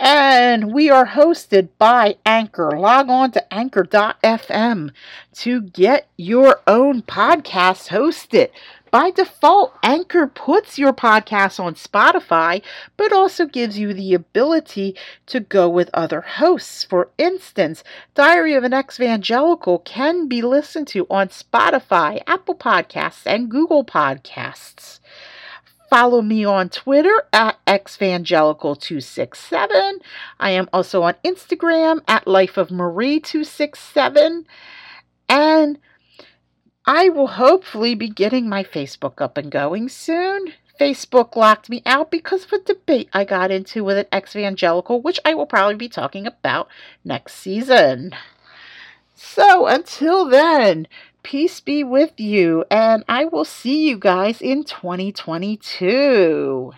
And 0.00 0.72
we 0.72 0.90
are 0.90 1.06
hosted 1.06 1.70
by 1.78 2.16
Anchor. 2.24 2.78
Log 2.78 3.08
on 3.08 3.32
to 3.32 3.52
anchor.fm 3.54 4.90
to 5.34 5.62
get 5.62 6.08
your 6.16 6.60
own 6.66 7.02
podcast 7.02 7.88
hosted. 7.88 8.50
By 8.90 9.10
default, 9.10 9.74
Anchor 9.82 10.26
puts 10.26 10.78
your 10.78 10.94
podcast 10.94 11.60
on 11.60 11.74
Spotify, 11.74 12.62
but 12.96 13.12
also 13.12 13.44
gives 13.44 13.78
you 13.78 13.92
the 13.92 14.14
ability 14.14 14.96
to 15.26 15.40
go 15.40 15.68
with 15.68 15.90
other 15.92 16.22
hosts. 16.22 16.84
For 16.84 17.10
instance, 17.18 17.84
Diary 18.14 18.54
of 18.54 18.64
an 18.64 18.72
Exvangelical 18.72 19.84
can 19.84 20.26
be 20.26 20.40
listened 20.40 20.88
to 20.88 21.06
on 21.10 21.28
Spotify, 21.28 22.22
Apple 22.26 22.54
Podcasts, 22.54 23.26
and 23.26 23.50
Google 23.50 23.84
Podcasts. 23.84 25.00
Follow 25.90 26.22
me 26.22 26.44
on 26.44 26.68
Twitter 26.68 27.24
at 27.32 27.56
xvangelical267. 27.66 30.00
I 30.38 30.50
am 30.50 30.68
also 30.72 31.02
on 31.02 31.14
Instagram 31.24 32.02
at 32.06 32.26
lifeofmarie267. 32.26 34.44
And 35.30 35.78
I 36.88 37.10
will 37.10 37.26
hopefully 37.26 37.94
be 37.94 38.08
getting 38.08 38.48
my 38.48 38.64
Facebook 38.64 39.20
up 39.20 39.36
and 39.36 39.50
going 39.50 39.90
soon. 39.90 40.54
Facebook 40.80 41.36
locked 41.36 41.68
me 41.68 41.82
out 41.84 42.10
because 42.10 42.46
of 42.46 42.52
a 42.54 42.60
debate 42.60 43.10
I 43.12 43.24
got 43.24 43.50
into 43.50 43.84
with 43.84 43.98
an 43.98 44.06
ex 44.10 44.34
evangelical, 44.34 45.02
which 45.02 45.20
I 45.22 45.34
will 45.34 45.44
probably 45.44 45.74
be 45.74 45.90
talking 45.90 46.26
about 46.26 46.66
next 47.04 47.34
season. 47.34 48.12
So 49.14 49.66
until 49.66 50.30
then, 50.30 50.88
Peace 51.22 51.60
be 51.60 51.84
with 51.84 52.18
you, 52.18 52.64
and 52.70 53.04
I 53.06 53.26
will 53.26 53.44
see 53.44 53.86
you 53.86 53.98
guys 53.98 54.40
in 54.40 54.64
2022. 54.64 56.72